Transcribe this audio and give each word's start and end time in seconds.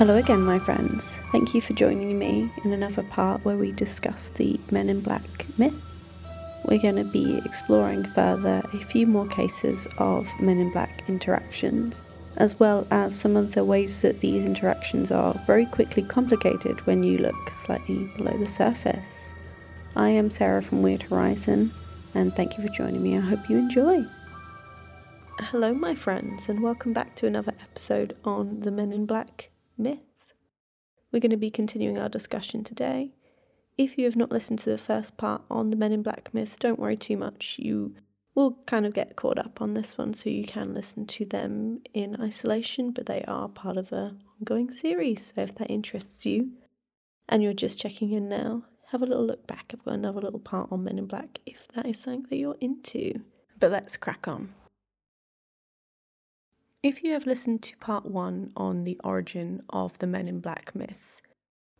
Hello 0.00 0.16
again, 0.16 0.40
my 0.40 0.58
friends. 0.58 1.18
Thank 1.30 1.54
you 1.54 1.60
for 1.60 1.74
joining 1.74 2.18
me 2.18 2.50
in 2.64 2.72
another 2.72 3.02
part 3.02 3.44
where 3.44 3.58
we 3.58 3.70
discuss 3.70 4.30
the 4.30 4.58
Men 4.70 4.88
in 4.88 5.02
Black 5.02 5.46
myth. 5.58 5.74
We're 6.64 6.80
going 6.80 6.96
to 6.96 7.04
be 7.04 7.36
exploring 7.44 8.04
further 8.14 8.62
a 8.72 8.78
few 8.78 9.06
more 9.06 9.26
cases 9.26 9.86
of 9.98 10.26
Men 10.40 10.56
in 10.56 10.72
Black 10.72 11.04
interactions, 11.06 12.02
as 12.38 12.58
well 12.58 12.86
as 12.90 13.14
some 13.14 13.36
of 13.36 13.52
the 13.52 13.62
ways 13.62 14.00
that 14.00 14.20
these 14.20 14.46
interactions 14.46 15.10
are 15.10 15.34
very 15.46 15.66
quickly 15.66 16.02
complicated 16.02 16.80
when 16.86 17.02
you 17.02 17.18
look 17.18 17.50
slightly 17.50 18.10
below 18.16 18.38
the 18.38 18.48
surface. 18.48 19.34
I 19.96 20.08
am 20.08 20.30
Sarah 20.30 20.62
from 20.62 20.80
Weird 20.80 21.02
Horizon, 21.02 21.74
and 22.14 22.34
thank 22.34 22.56
you 22.56 22.66
for 22.66 22.72
joining 22.72 23.02
me. 23.02 23.18
I 23.18 23.20
hope 23.20 23.50
you 23.50 23.58
enjoy. 23.58 24.02
Hello, 25.40 25.74
my 25.74 25.94
friends, 25.94 26.48
and 26.48 26.62
welcome 26.62 26.94
back 26.94 27.16
to 27.16 27.26
another 27.26 27.52
episode 27.60 28.16
on 28.24 28.60
the 28.60 28.70
Men 28.70 28.94
in 28.94 29.04
Black 29.04 29.50
myth. 29.80 30.04
We're 31.10 31.20
going 31.20 31.30
to 31.30 31.36
be 31.36 31.50
continuing 31.50 31.98
our 31.98 32.08
discussion 32.08 32.62
today. 32.62 33.12
If 33.76 33.98
you 33.98 34.04
have 34.04 34.16
not 34.16 34.30
listened 34.30 34.58
to 34.60 34.70
the 34.70 34.78
first 34.78 35.16
part 35.16 35.42
on 35.50 35.70
the 35.70 35.76
Men 35.76 35.92
in 35.92 36.02
Black 36.02 36.32
myth, 36.32 36.58
don't 36.58 36.78
worry 36.78 36.96
too 36.96 37.16
much. 37.16 37.56
You 37.58 37.94
will 38.34 38.58
kind 38.66 38.86
of 38.86 38.94
get 38.94 39.16
caught 39.16 39.38
up 39.38 39.60
on 39.60 39.74
this 39.74 39.98
one, 39.98 40.14
so 40.14 40.30
you 40.30 40.44
can 40.44 40.74
listen 40.74 41.06
to 41.06 41.24
them 41.24 41.80
in 41.94 42.20
isolation, 42.20 42.92
but 42.92 43.06
they 43.06 43.24
are 43.24 43.48
part 43.48 43.76
of 43.76 43.92
a 43.92 44.14
ongoing 44.38 44.70
series. 44.70 45.32
So 45.34 45.42
if 45.42 45.54
that 45.56 45.70
interests 45.70 46.24
you 46.24 46.52
and 47.28 47.42
you're 47.42 47.52
just 47.52 47.80
checking 47.80 48.12
in 48.12 48.28
now, 48.28 48.64
have 48.90 49.02
a 49.02 49.06
little 49.06 49.26
look 49.26 49.46
back. 49.46 49.72
I've 49.72 49.84
got 49.84 49.94
another 49.94 50.20
little 50.20 50.40
part 50.40 50.70
on 50.70 50.84
Men 50.84 50.98
in 50.98 51.06
Black 51.06 51.38
if 51.46 51.66
that 51.74 51.86
is 51.86 52.00
something 52.00 52.26
that 52.28 52.36
you're 52.36 52.56
into. 52.60 53.20
But 53.58 53.70
let's 53.70 53.96
crack 53.96 54.28
on. 54.28 54.52
If 56.82 57.04
you 57.04 57.12
have 57.12 57.26
listened 57.26 57.62
to 57.64 57.76
part 57.76 58.06
one 58.06 58.52
on 58.56 58.84
the 58.84 58.98
origin 59.04 59.62
of 59.68 59.98
the 59.98 60.06
Men 60.06 60.26
in 60.26 60.40
Black 60.40 60.74
myth, 60.74 61.20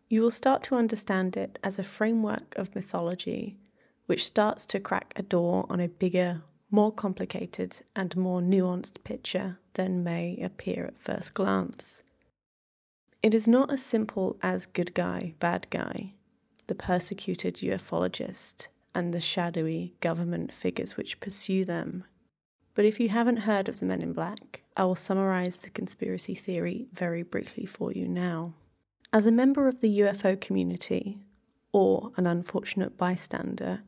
you 0.09 0.21
will 0.21 0.29
start 0.29 0.61
to 0.63 0.75
understand 0.75 1.35
it 1.35 1.57
as 1.63 1.79
a 1.79 1.83
framework 1.83 2.55
of 2.55 2.75
mythology 2.75 3.57
which 4.05 4.25
starts 4.25 4.67
to 4.67 4.79
crack 4.79 5.13
a 5.15 5.23
door 5.23 5.65
on 5.71 5.79
a 5.79 5.87
bigger, 5.87 6.43
more 6.69 6.91
complicated, 6.91 7.81
and 7.95 8.15
more 8.15 8.41
nuanced 8.41 9.03
picture 9.03 9.57
than 9.73 10.03
may 10.03 10.37
appear 10.37 10.85
at 10.85 10.99
first 10.99 11.33
glance. 11.33 12.03
It 13.23 13.33
is 13.33 13.47
not 13.47 13.71
as 13.71 13.81
simple 13.81 14.37
as 14.43 14.67
good 14.67 14.93
guy, 14.93 15.33
bad 15.39 15.65
guy, 15.71 16.13
the 16.67 16.75
persecuted 16.75 17.55
ufologist, 17.55 18.67
and 18.93 19.13
the 19.13 19.21
shadowy 19.21 19.95
government 19.99 20.53
figures 20.53 20.95
which 20.95 21.19
pursue 21.19 21.65
them 21.65 22.03
but 22.73 22.85
if 22.85 22.99
you 22.99 23.09
haven't 23.09 23.37
heard 23.37 23.67
of 23.67 23.79
the 23.79 23.85
Men 23.85 24.01
in 24.01 24.13
Black, 24.13 24.63
I 24.77 24.85
will 24.85 24.95
summarize 24.95 25.57
the 25.57 25.69
conspiracy 25.69 26.35
theory 26.35 26.87
very 26.93 27.23
briefly 27.23 27.65
for 27.65 27.91
you 27.91 28.07
now. 28.07 28.53
As 29.13 29.25
a 29.25 29.31
member 29.31 29.67
of 29.67 29.81
the 29.81 29.99
UFO 29.99 30.39
community, 30.39 31.19
or 31.71 32.11
an 32.17 32.27
unfortunate 32.27 32.97
bystander, 32.97 33.81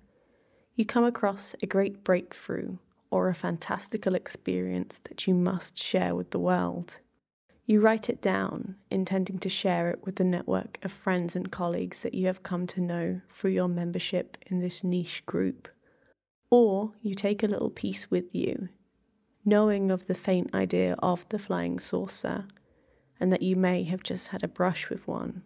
you 0.76 0.86
come 0.86 1.04
across 1.04 1.56
a 1.62 1.68
great 1.68 2.04
breakthrough 2.04 2.78
or 3.12 3.30
a 3.30 3.36
fantastical 3.36 4.16
experience 4.16 5.00
that 5.04 5.28
you 5.28 5.34
must 5.34 5.78
share 5.78 6.16
with 6.16 6.32
the 6.32 6.40
world. 6.40 7.00
You 7.66 7.80
write 7.80 8.10
it 8.10 8.22
down, 8.22 8.76
intending 8.90 9.40
to 9.40 9.50
share 9.50 9.90
it 9.90 10.00
with 10.04 10.16
the 10.18 10.24
network 10.24 10.80
of 10.84 10.92
friends 10.92 11.36
and 11.36 11.52
colleagues 11.52 12.00
that 12.00 12.14
you 12.14 12.28
have 12.28 12.44
come 12.44 12.68
to 12.68 12.82
know 12.82 13.22
through 13.30 13.52
your 13.52 13.70
membership 13.70 14.38
in 14.48 14.60
this 14.60 14.84
niche 14.84 15.26
group. 15.26 15.70
Or 16.54 16.92
you 17.02 17.16
take 17.16 17.42
a 17.42 17.48
little 17.48 17.72
piece 17.72 18.12
with 18.12 18.36
you, 18.36 18.70
knowing 19.44 19.90
of 19.90 20.06
the 20.06 20.14
faint 20.14 20.54
idea 20.54 20.96
of 21.00 21.28
the 21.30 21.40
flying 21.40 21.80
saucer 21.80 22.46
and 23.20 23.34
that 23.34 23.42
you 23.42 23.56
may 23.56 23.82
have 23.86 24.04
just 24.04 24.28
had 24.28 24.44
a 24.44 24.48
brush 24.48 24.88
with 24.88 25.08
one. 25.08 25.42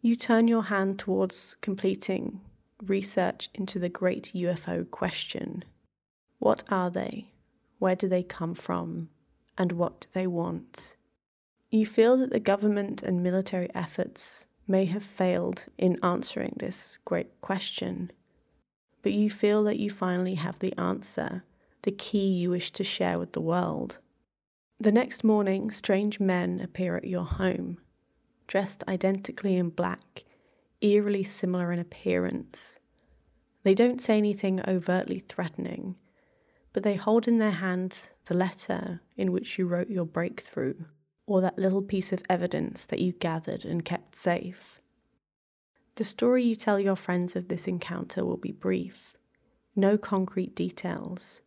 You 0.00 0.14
turn 0.14 0.46
your 0.46 0.62
hand 0.62 1.00
towards 1.00 1.56
completing 1.62 2.42
research 2.80 3.50
into 3.54 3.80
the 3.80 3.88
great 3.88 4.30
UFO 4.36 4.88
question 4.88 5.64
What 6.38 6.62
are 6.68 6.90
they? 6.90 7.32
Where 7.80 7.96
do 7.96 8.06
they 8.06 8.22
come 8.22 8.54
from? 8.54 9.08
And 9.58 9.72
what 9.72 10.02
do 10.02 10.06
they 10.12 10.28
want? 10.28 10.94
You 11.72 11.86
feel 11.86 12.16
that 12.18 12.30
the 12.30 12.38
government 12.38 13.02
and 13.02 13.20
military 13.20 13.68
efforts 13.74 14.46
may 14.68 14.84
have 14.84 15.02
failed 15.02 15.66
in 15.76 15.98
answering 16.04 16.54
this 16.60 17.00
great 17.04 17.40
question 17.40 18.12
but 19.06 19.12
you 19.12 19.30
feel 19.30 19.62
that 19.62 19.78
you 19.78 19.88
finally 19.88 20.34
have 20.34 20.58
the 20.58 20.76
answer, 20.76 21.44
the 21.82 21.92
key 21.92 22.26
you 22.26 22.50
wish 22.50 22.72
to 22.72 22.82
share 22.82 23.20
with 23.20 23.34
the 23.34 23.40
world. 23.40 24.00
The 24.80 24.90
next 24.90 25.22
morning, 25.22 25.70
strange 25.70 26.18
men 26.18 26.58
appear 26.58 26.96
at 26.96 27.04
your 27.04 27.22
home, 27.24 27.78
dressed 28.48 28.82
identically 28.88 29.54
in 29.54 29.68
black, 29.68 30.24
eerily 30.80 31.22
similar 31.22 31.70
in 31.70 31.78
appearance. 31.78 32.80
They 33.62 33.74
don't 33.76 34.02
say 34.02 34.18
anything 34.18 34.60
overtly 34.66 35.20
threatening, 35.20 35.94
but 36.72 36.82
they 36.82 36.96
hold 36.96 37.28
in 37.28 37.38
their 37.38 37.52
hands 37.52 38.10
the 38.24 38.34
letter 38.34 39.02
in 39.16 39.30
which 39.30 39.56
you 39.56 39.68
wrote 39.68 39.88
your 39.88 40.04
breakthrough, 40.04 40.74
or 41.28 41.40
that 41.42 41.60
little 41.60 41.80
piece 41.80 42.12
of 42.12 42.24
evidence 42.28 42.84
that 42.86 42.98
you 42.98 43.12
gathered 43.12 43.64
and 43.64 43.84
kept 43.84 44.16
safe. 44.16 44.75
The 45.96 46.04
story 46.04 46.44
you 46.44 46.54
tell 46.54 46.78
your 46.78 46.94
friends 46.94 47.36
of 47.36 47.48
this 47.48 47.66
encounter 47.66 48.22
will 48.22 48.36
be 48.36 48.52
brief, 48.52 49.16
no 49.74 49.96
concrete 49.96 50.54
details. 50.54 51.40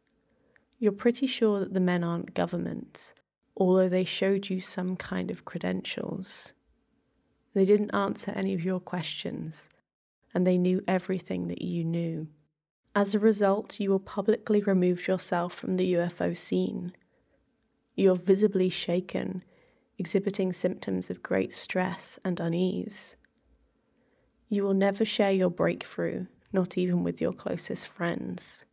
You're 0.80 0.92
pretty 0.92 1.28
sure 1.28 1.60
that 1.60 1.76
the 1.76 1.80
men 1.80 2.04
aren't 2.04 2.34
government, 2.34 3.14
although 3.56 3.88
they 3.90 4.04
showed 4.04 4.50
you 4.50 4.60
some 4.60 4.96
kind 4.96 5.30
of 5.30 5.46
credentials. 5.46 6.54
They 7.54 7.64
didn't 7.64 7.94
answer 7.94 8.32
any 8.32 8.56
of 8.56 8.64
your 8.66 8.80
questions, 8.80 9.70
and 10.34 10.48
they 10.48 10.58
knew 10.58 10.82
everything 10.88 11.48
that 11.50 11.62
you 11.62 11.86
knew. 11.86 12.30
As 12.96 13.14
a 13.14 13.20
result, 13.20 13.80
you 13.80 13.92
will 13.92 14.00
publicly 14.00 14.62
remove 14.62 15.08
yourself 15.08 15.54
from 15.54 15.78
the 15.78 15.94
UFO 15.94 16.36
scene. 16.36 16.94
You're 17.96 18.16
visibly 18.16 18.70
shaken, 18.70 19.44
exhibiting 20.00 20.54
symptoms 20.54 21.12
of 21.12 21.22
great 21.22 21.54
stress 21.54 22.18
and 22.26 22.40
unease. 22.40 23.16
You 24.50 24.64
will 24.64 24.74
never 24.74 25.06
share 25.06 25.32
your 25.32 25.52
breakthrough, 25.52 26.26
not 26.52 26.78
even 26.78 27.04
with 27.04 27.22
your 27.22 27.34
closest 27.34 27.88
friends. 27.88 28.66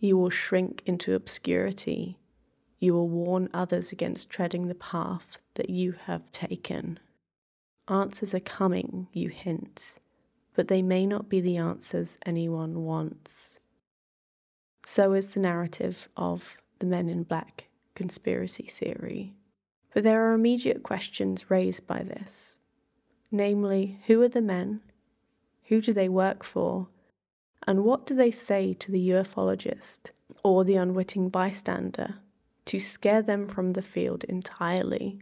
You 0.00 0.16
will 0.16 0.30
shrink 0.30 0.82
into 0.86 1.14
obscurity. 1.14 2.18
You 2.80 2.94
will 2.94 3.08
warn 3.08 3.48
others 3.54 3.92
against 3.92 4.28
treading 4.28 4.66
the 4.66 4.74
path 4.74 5.38
that 5.54 5.70
you 5.70 5.94
have 6.06 6.30
taken. 6.32 6.98
Answers 7.86 8.34
are 8.34 8.40
coming, 8.40 9.06
you 9.12 9.28
hint, 9.28 9.98
but 10.54 10.68
they 10.68 10.82
may 10.82 11.06
not 11.06 11.28
be 11.28 11.40
the 11.40 11.58
answers 11.58 12.18
anyone 12.26 12.82
wants. 12.82 13.60
So 14.84 15.12
is 15.12 15.34
the 15.34 15.40
narrative 15.40 16.08
of 16.16 16.56
the 16.80 16.86
Men 16.86 17.08
in 17.08 17.22
Black 17.22 17.68
conspiracy 17.94 18.64
theory. 18.64 19.34
But 19.92 20.04
there 20.04 20.24
are 20.24 20.32
immediate 20.32 20.82
questions 20.82 21.50
raised 21.50 21.86
by 21.86 22.02
this. 22.02 22.58
Namely, 23.30 24.00
who 24.06 24.20
are 24.22 24.28
the 24.28 24.40
men 24.40 24.80
who 25.70 25.80
do 25.80 25.92
they 25.92 26.08
work 26.08 26.42
for? 26.42 26.88
And 27.64 27.84
what 27.84 28.04
do 28.04 28.12
they 28.12 28.32
say 28.32 28.74
to 28.74 28.90
the 28.90 29.10
ufologist 29.10 30.10
or 30.42 30.64
the 30.64 30.74
unwitting 30.74 31.28
bystander 31.28 32.16
to 32.64 32.80
scare 32.80 33.22
them 33.22 33.46
from 33.46 33.74
the 33.74 33.82
field 33.82 34.24
entirely? 34.24 35.20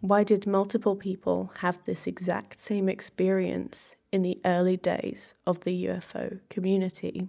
Why 0.00 0.24
did 0.24 0.48
multiple 0.48 0.96
people 0.96 1.52
have 1.58 1.78
this 1.84 2.08
exact 2.08 2.60
same 2.60 2.88
experience 2.88 3.94
in 4.10 4.22
the 4.22 4.40
early 4.44 4.76
days 4.76 5.36
of 5.46 5.60
the 5.60 5.86
UFO 5.86 6.40
community? 6.50 7.28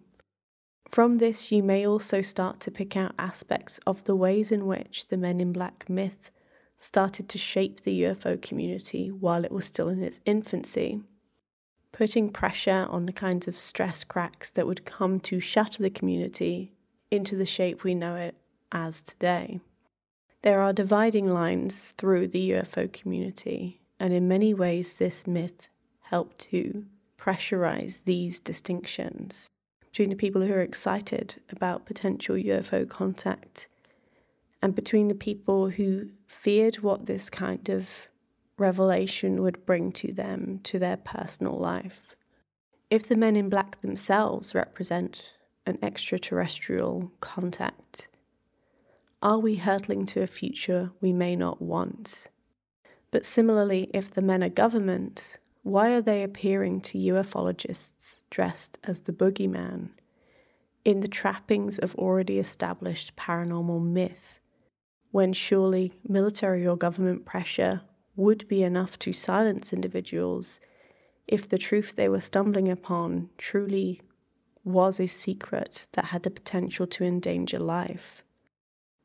From 0.90 1.20
this, 1.20 1.52
you 1.52 1.62
may 1.62 1.86
also 1.86 2.22
start 2.22 2.60
to 2.62 2.72
pick 2.72 2.98
out 2.98 3.14
aspects 3.20 3.80
of 3.86 4.06
the 4.06 4.16
ways 4.16 4.52
in 4.52 4.66
which 4.66 5.10
the 5.10 5.18
Men 5.18 5.40
in 5.40 5.54
Black 5.54 5.88
myth 5.88 6.32
started 6.76 7.30
to 7.30 7.38
shape 7.38 7.82
the 7.82 8.02
UFO 8.02 8.42
community 8.42 9.10
while 9.10 9.46
it 9.46 9.52
was 9.52 9.66
still 9.66 9.88
in 9.88 10.02
its 10.02 10.20
infancy 10.26 11.04
putting 11.94 12.30
pressure 12.30 12.88
on 12.90 13.06
the 13.06 13.14
kinds 13.14 13.48
of 13.48 13.58
stress 13.58 14.04
cracks 14.04 14.50
that 14.50 14.68
would 14.68 14.84
come 14.84 15.20
to 15.22 15.40
shatter 15.40 15.82
the 15.82 15.90
community 15.90 16.74
into 17.10 17.38
the 17.38 17.46
shape 17.46 17.84
we 17.84 17.96
know 17.96 18.16
it 18.16 18.36
as 18.72 19.02
today. 19.02 19.62
There 20.42 20.60
are 20.60 20.74
dividing 20.74 21.30
lines 21.30 21.94
through 21.98 22.28
the 22.28 22.50
UFO 22.52 22.92
community, 22.92 23.80
and 24.00 24.12
in 24.12 24.28
many 24.28 24.54
ways, 24.54 24.96
this 24.96 25.26
myth 25.26 25.68
helped 26.02 26.40
to 26.40 26.86
pressurize 27.18 28.04
these 28.04 28.42
distinctions 28.42 29.50
between 29.80 30.10
the 30.10 30.16
people 30.16 30.42
who 30.42 30.52
are 30.52 30.62
excited 30.62 31.36
about 31.50 31.86
potential 31.86 32.36
UFO 32.36 32.90
contact 32.90 33.70
and 34.62 34.74
between 34.74 35.08
the 35.08 35.16
people 35.16 35.70
who 35.70 36.10
feared 36.26 36.78
what 36.78 37.06
this 37.06 37.30
kind 37.30 37.70
of 37.70 38.10
revelation 38.58 39.42
would 39.42 39.66
bring 39.66 39.92
to 39.94 40.14
them, 40.14 40.60
to 40.64 40.80
their 40.80 40.98
personal 40.98 41.58
life. 41.58 42.16
If 42.90 43.08
the 43.08 43.16
men 43.16 43.36
in 43.36 43.50
black 43.50 43.82
themselves 43.82 44.54
represent 44.54 45.38
an 45.66 45.80
extraterrestrial 45.82 47.12
contact, 47.20 48.08
are 49.22 49.40
we 49.40 49.56
hurtling 49.56 50.06
to 50.08 50.22
a 50.22 50.28
future 50.28 50.92
we 51.02 51.14
may 51.14 51.36
not 51.36 51.62
want? 51.62 52.28
But 53.10 53.26
similarly, 53.26 53.90
if 53.94 54.12
the 54.12 54.22
men 54.22 54.44
are 54.44 54.50
government, 54.50 55.40
why 55.64 55.94
are 55.94 56.02
they 56.02 56.24
appearing 56.24 56.82
to 56.82 56.98
ufologists 56.98 58.24
dressed 58.30 58.78
as 58.84 59.02
the 59.02 59.14
boogeyman, 59.14 59.90
in 60.84 61.00
the 61.00 61.08
trappings 61.08 61.80
of 61.80 61.96
already 61.96 62.38
established 62.38 63.16
paranormal 63.16 63.82
myth, 63.82 64.42
when 65.12 65.32
surely 65.32 65.94
military 66.06 66.68
or 66.68 66.76
government 66.76 67.24
pressure 67.24 67.82
would 68.16 68.48
be 68.48 68.64
enough 68.64 69.00
to 69.00 69.14
silence 69.14 69.74
individuals 69.74 70.60
if 71.28 71.48
the 71.48 71.58
truth 71.58 71.96
they 71.96 72.10
were 72.10 72.22
stumbling 72.22 72.70
upon 72.70 73.30
truly 73.38 74.02
was 74.64 75.00
a 75.00 75.08
secret 75.08 75.88
that 75.94 76.06
had 76.06 76.24
the 76.24 76.32
potential 76.32 76.88
to 76.88 77.04
endanger 77.04 77.60
life? 77.60 78.24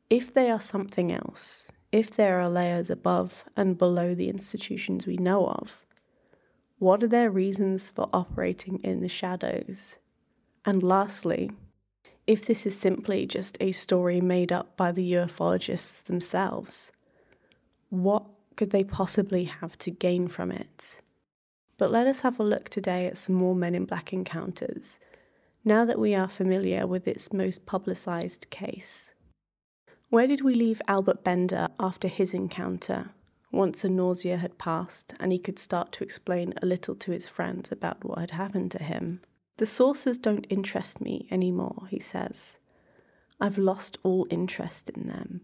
If 0.09 0.33
they 0.33 0.49
are 0.49 0.59
something 0.59 1.11
else, 1.11 1.71
if 1.91 2.11
there 2.11 2.39
are 2.39 2.49
layers 2.49 2.89
above 2.89 3.45
and 3.55 3.77
below 3.77 4.13
the 4.13 4.29
institutions 4.29 5.07
we 5.07 5.17
know 5.17 5.47
of, 5.47 5.85
what 6.77 7.03
are 7.03 7.07
their 7.07 7.29
reasons 7.29 7.91
for 7.91 8.09
operating 8.13 8.79
in 8.83 9.01
the 9.01 9.09
shadows? 9.09 9.97
And 10.65 10.83
lastly, 10.83 11.51
if 12.25 12.45
this 12.45 12.65
is 12.65 12.77
simply 12.77 13.25
just 13.25 13.57
a 13.59 13.71
story 13.71 14.21
made 14.21 14.51
up 14.51 14.77
by 14.77 14.91
the 14.91 15.11
ufologists 15.13 16.03
themselves, 16.03 16.91
what 17.89 18.28
could 18.59 18.71
they 18.71 18.83
possibly 18.83 19.45
have 19.45 19.77
to 19.77 19.89
gain 19.89 20.27
from 20.27 20.51
it? 20.51 20.99
But 21.77 21.91
let 21.91 22.07
us 22.07 22.19
have 22.21 22.41
a 22.41 22.43
look 22.43 22.67
today 22.67 23.05
at 23.05 23.15
some 23.15 23.35
more 23.35 23.55
Men 23.55 23.73
in 23.73 23.85
Black 23.85 24.11
encounters, 24.11 24.99
now 25.63 25.85
that 25.85 25.97
we 25.97 26.13
are 26.13 26.27
familiar 26.27 26.85
with 26.85 27.07
its 27.07 27.31
most 27.31 27.65
publicised 27.65 28.49
case. 28.49 29.13
Where 30.09 30.27
did 30.27 30.41
we 30.41 30.55
leave 30.55 30.81
Albert 30.89 31.23
Bender 31.23 31.69
after 31.79 32.09
his 32.09 32.33
encounter, 32.33 33.11
once 33.49 33.83
the 33.83 33.89
nausea 33.89 34.35
had 34.35 34.57
passed 34.57 35.13
and 35.21 35.31
he 35.31 35.39
could 35.39 35.57
start 35.57 35.93
to 35.93 36.03
explain 36.03 36.53
a 36.61 36.65
little 36.65 36.95
to 36.95 37.13
his 37.13 37.29
friends 37.29 37.71
about 37.71 38.03
what 38.03 38.19
had 38.19 38.31
happened 38.31 38.71
to 38.71 38.83
him? 38.83 39.21
The 39.55 39.65
sources 39.65 40.17
don't 40.17 40.45
interest 40.49 40.99
me 40.99 41.29
anymore, 41.31 41.87
he 41.89 42.01
says. 42.01 42.59
I've 43.39 43.57
lost 43.57 43.97
all 44.03 44.27
interest 44.29 44.89
in 44.89 45.07
them. 45.07 45.43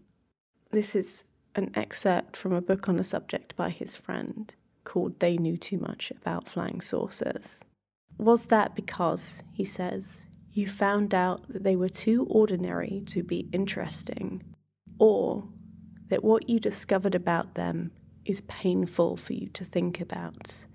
This 0.70 0.94
is 0.94 1.24
an 1.56 1.70
excerpt 1.74 2.36
from 2.36 2.52
a 2.52 2.60
book 2.60 2.88
on 2.88 2.96
the 2.96 3.04
subject 3.04 3.56
by 3.56 3.70
his 3.70 3.96
friend 3.96 4.54
called 4.84 5.18
They 5.18 5.36
Knew 5.36 5.56
Too 5.56 5.78
Much 5.78 6.10
About 6.10 6.48
Flying 6.48 6.80
Saucers. 6.80 7.60
Was 8.18 8.46
that 8.46 8.74
because, 8.74 9.42
he 9.52 9.64
says, 9.64 10.26
you 10.52 10.66
found 10.66 11.14
out 11.14 11.46
that 11.48 11.64
they 11.64 11.76
were 11.76 11.88
too 11.88 12.26
ordinary 12.30 13.02
to 13.06 13.22
be 13.22 13.48
interesting 13.52 14.42
or 14.98 15.48
that 16.08 16.24
what 16.24 16.48
you 16.48 16.60
discovered 16.60 17.14
about 17.14 17.54
them 17.54 17.90
is 18.24 18.40
painful 18.42 19.16
for 19.16 19.32
you 19.32 19.48
to 19.48 19.64
think 19.64 20.00
about. 20.00 20.66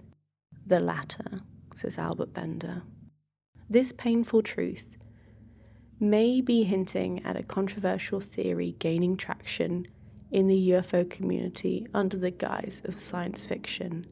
The 0.66 0.80
latter, 0.80 1.42
says 1.74 1.98
Albert 1.98 2.34
Bender. 2.34 2.84
This 3.70 3.92
painful 3.92 4.44
truth 4.44 4.86
may 6.00 6.42
be 6.42 6.64
hinting 6.64 7.24
at 7.26 7.38
a 7.38 7.44
controversial 7.44 8.20
theory 8.20 8.76
gaining 8.80 9.18
traction 9.18 9.88
in 10.32 10.48
the 10.48 10.70
UFO 10.72 11.08
community 11.10 11.86
under 11.94 12.18
the 12.18 12.32
guise 12.32 12.82
of 12.86 12.98
science 12.98 13.46
fiction, 13.46 14.08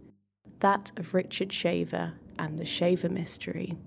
that 0.59 0.91
of 0.97 1.13
Richard 1.13 1.53
Shaver 1.53 2.13
and 2.37 2.59
the 2.59 2.65
Shaver 2.65 3.09
Mystery. 3.09 3.77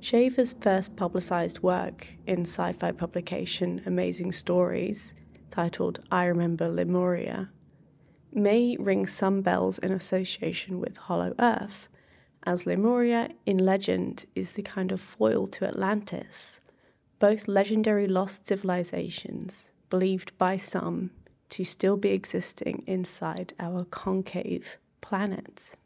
Shaver's 0.00 0.52
first 0.52 0.96
publicized 0.96 1.60
work 1.60 2.16
in 2.26 2.42
sci 2.42 2.72
fi 2.72 2.92
publication 2.92 3.82
Amazing 3.86 4.32
Stories 4.32 5.14
titled 5.50 6.00
I 6.10 6.26
Remember 6.26 6.68
Lemuria, 6.68 7.50
may 8.32 8.76
ring 8.78 9.06
some 9.06 9.40
bells 9.40 9.78
in 9.78 9.92
association 9.92 10.80
with 10.80 10.96
Hollow 10.96 11.34
Earth, 11.38 11.88
as 12.44 12.66
Lemuria 12.66 13.30
in 13.46 13.58
legend 13.58 14.26
is 14.34 14.52
the 14.52 14.62
kind 14.62 14.92
of 14.92 15.00
foil 15.00 15.46
to 15.46 15.66
Atlantis, 15.66 16.60
both 17.18 17.48
legendary 17.48 18.06
lost 18.06 18.46
civilizations, 18.46 19.72
believed 19.88 20.36
by 20.36 20.56
some 20.56 21.10
to 21.54 21.62
still 21.62 21.96
be 21.96 22.10
existing 22.10 22.82
inside 22.84 23.54
our 23.60 23.84
concave 23.84 24.76
planet. 25.00 25.76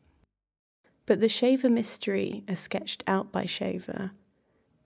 But 1.05 1.21
the 1.21 1.29
Shaver 1.29 1.69
mystery, 1.69 2.43
as 2.49 2.59
sketched 2.59 3.05
out 3.07 3.31
by 3.31 3.45
Shaver, 3.45 4.13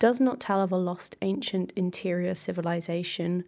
does 0.01 0.21
not 0.21 0.41
tell 0.41 0.61
of 0.61 0.73
a 0.73 0.77
lost 0.77 1.17
ancient 1.23 1.73
interior 1.77 2.35
civilization 2.35 3.45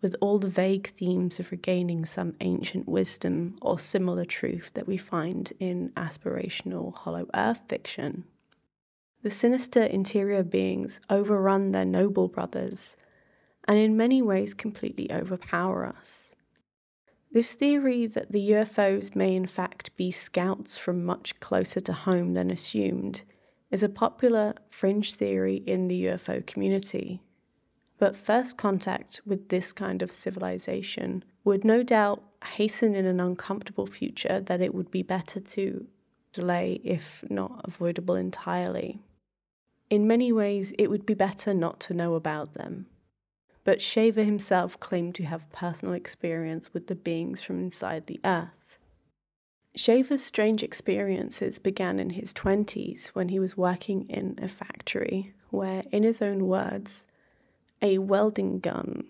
with 0.00 0.16
all 0.22 0.38
the 0.38 0.48
vague 0.48 0.86
themes 0.86 1.38
of 1.38 1.50
regaining 1.50 2.06
some 2.06 2.34
ancient 2.40 2.88
wisdom 2.88 3.58
or 3.60 3.78
similar 3.78 4.24
truth 4.24 4.70
that 4.72 4.86
we 4.86 4.96
find 4.96 5.52
in 5.60 5.90
aspirational 5.98 6.94
Hollow 6.94 7.26
Earth 7.34 7.60
fiction. 7.68 8.24
The 9.22 9.30
sinister 9.30 9.82
interior 9.82 10.42
beings 10.42 11.02
overrun 11.10 11.72
their 11.72 11.84
noble 11.84 12.28
brothers 12.28 12.96
and 13.68 13.76
in 13.76 13.98
many 13.98 14.22
ways 14.22 14.54
completely 14.54 15.12
overpower 15.12 15.84
us. 15.84 16.34
This 17.32 17.54
theory 17.54 18.06
that 18.06 18.32
the 18.32 18.50
UFOs 18.50 19.14
may 19.14 19.34
in 19.36 19.46
fact 19.46 19.96
be 19.96 20.10
scouts 20.10 20.76
from 20.76 21.04
much 21.04 21.38
closer 21.40 21.80
to 21.80 21.92
home 21.92 22.34
than 22.34 22.50
assumed 22.50 23.22
is 23.70 23.82
a 23.82 23.88
popular 23.88 24.54
fringe 24.68 25.14
theory 25.14 25.56
in 25.66 25.88
the 25.88 26.06
UFO 26.06 26.44
community 26.44 27.20
but 28.00 28.16
first 28.16 28.56
contact 28.56 29.20
with 29.26 29.50
this 29.50 29.72
kind 29.72 30.02
of 30.02 30.10
civilization 30.10 31.22
would 31.44 31.64
no 31.64 31.82
doubt 31.82 32.24
hasten 32.42 32.94
in 32.94 33.04
an 33.04 33.20
uncomfortable 33.20 33.86
future 33.86 34.40
that 34.40 34.62
it 34.62 34.74
would 34.74 34.90
be 34.90 35.02
better 35.02 35.38
to 35.38 35.86
delay, 36.32 36.80
if 36.82 37.22
not 37.28 37.60
avoidable 37.64 38.14
entirely. 38.14 38.98
In 39.90 40.06
many 40.06 40.32
ways, 40.32 40.72
it 40.78 40.88
would 40.88 41.04
be 41.04 41.12
better 41.12 41.52
not 41.52 41.78
to 41.80 41.94
know 41.94 42.14
about 42.14 42.54
them. 42.54 42.86
But 43.64 43.82
Shaver 43.82 44.24
himself 44.24 44.80
claimed 44.80 45.14
to 45.16 45.24
have 45.24 45.50
personal 45.52 45.94
experience 45.94 46.72
with 46.72 46.86
the 46.86 46.94
beings 46.94 47.42
from 47.42 47.60
inside 47.60 48.06
the 48.06 48.20
earth. 48.24 48.78
Shaver's 49.76 50.22
strange 50.22 50.62
experiences 50.62 51.58
began 51.58 52.00
in 52.00 52.10
his 52.10 52.32
20s 52.32 53.08
when 53.08 53.28
he 53.28 53.38
was 53.38 53.56
working 53.56 54.08
in 54.08 54.38
a 54.42 54.48
factory 54.48 55.32
where, 55.50 55.82
in 55.92 56.02
his 56.02 56.20
own 56.20 56.46
words, 56.46 57.06
a 57.82 57.98
welding 57.98 58.58
gun 58.60 59.04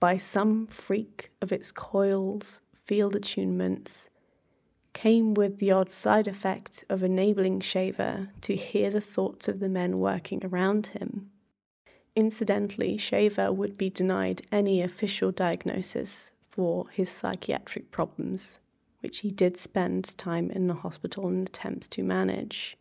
by 0.00 0.16
some 0.16 0.66
freak 0.66 1.30
of 1.42 1.50
its 1.50 1.72
coils, 1.72 2.60
field 2.74 3.14
attunements, 3.14 4.08
came 4.92 5.34
with 5.34 5.58
the 5.58 5.70
odd 5.70 5.90
side 5.90 6.28
effect 6.28 6.84
of 6.88 7.02
enabling 7.02 7.60
Shaver 7.60 8.28
to 8.42 8.54
hear 8.56 8.90
the 8.90 9.00
thoughts 9.00 9.48
of 9.48 9.60
the 9.60 9.68
men 9.68 9.98
working 9.98 10.44
around 10.44 10.88
him. 10.88 11.30
Incidentally, 12.18 12.96
Shaver 12.96 13.52
would 13.52 13.78
be 13.78 13.90
denied 13.90 14.42
any 14.50 14.82
official 14.82 15.30
diagnosis 15.30 16.32
for 16.42 16.88
his 16.88 17.08
psychiatric 17.08 17.92
problems, 17.92 18.58
which 18.98 19.20
he 19.20 19.30
did 19.30 19.56
spend 19.56 20.18
time 20.18 20.50
in 20.50 20.66
the 20.66 20.74
hospital 20.74 21.28
in 21.28 21.42
attempts 21.42 21.86
to 21.86 22.02
manage. 22.02 22.76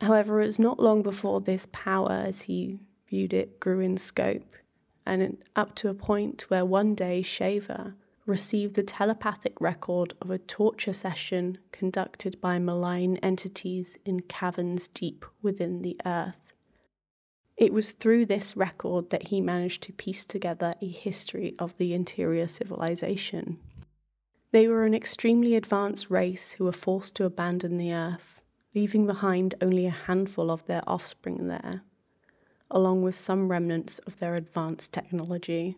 However, 0.00 0.40
it 0.40 0.46
was 0.46 0.60
not 0.60 0.78
long 0.78 1.02
before 1.02 1.40
this 1.40 1.66
power, 1.72 2.22
as 2.24 2.42
he 2.42 2.78
viewed 3.08 3.34
it 3.34 3.58
grew 3.58 3.80
in 3.80 3.96
scope, 3.96 4.54
and 5.04 5.38
up 5.56 5.74
to 5.74 5.88
a 5.88 5.94
point 5.94 6.42
where 6.42 6.64
one 6.64 6.94
day 6.94 7.22
Shaver 7.22 7.96
received 8.26 8.76
the 8.76 8.84
telepathic 8.84 9.60
record 9.60 10.14
of 10.20 10.30
a 10.30 10.38
torture 10.38 10.92
session 10.92 11.58
conducted 11.72 12.40
by 12.40 12.60
malign 12.60 13.16
entities 13.24 13.98
in 14.04 14.20
caverns 14.20 14.86
deep 14.86 15.24
within 15.42 15.82
the 15.82 15.96
earth. 16.06 16.45
It 17.56 17.72
was 17.72 17.92
through 17.92 18.26
this 18.26 18.56
record 18.56 19.10
that 19.10 19.28
he 19.28 19.40
managed 19.40 19.82
to 19.84 19.92
piece 19.92 20.24
together 20.24 20.72
a 20.82 20.88
history 20.88 21.54
of 21.58 21.76
the 21.78 21.94
interior 21.94 22.48
civilization. 22.48 23.58
They 24.52 24.68
were 24.68 24.84
an 24.84 24.94
extremely 24.94 25.54
advanced 25.54 26.10
race 26.10 26.52
who 26.52 26.64
were 26.64 26.72
forced 26.72 27.16
to 27.16 27.24
abandon 27.24 27.78
the 27.78 27.92
earth, 27.92 28.40
leaving 28.74 29.06
behind 29.06 29.54
only 29.60 29.86
a 29.86 29.90
handful 29.90 30.50
of 30.50 30.66
their 30.66 30.82
offspring 30.86 31.48
there 31.48 31.82
along 32.70 33.02
with 33.02 33.14
some 33.14 33.48
remnants 33.48 33.98
of 34.00 34.18
their 34.18 34.34
advanced 34.34 34.92
technology. 34.92 35.76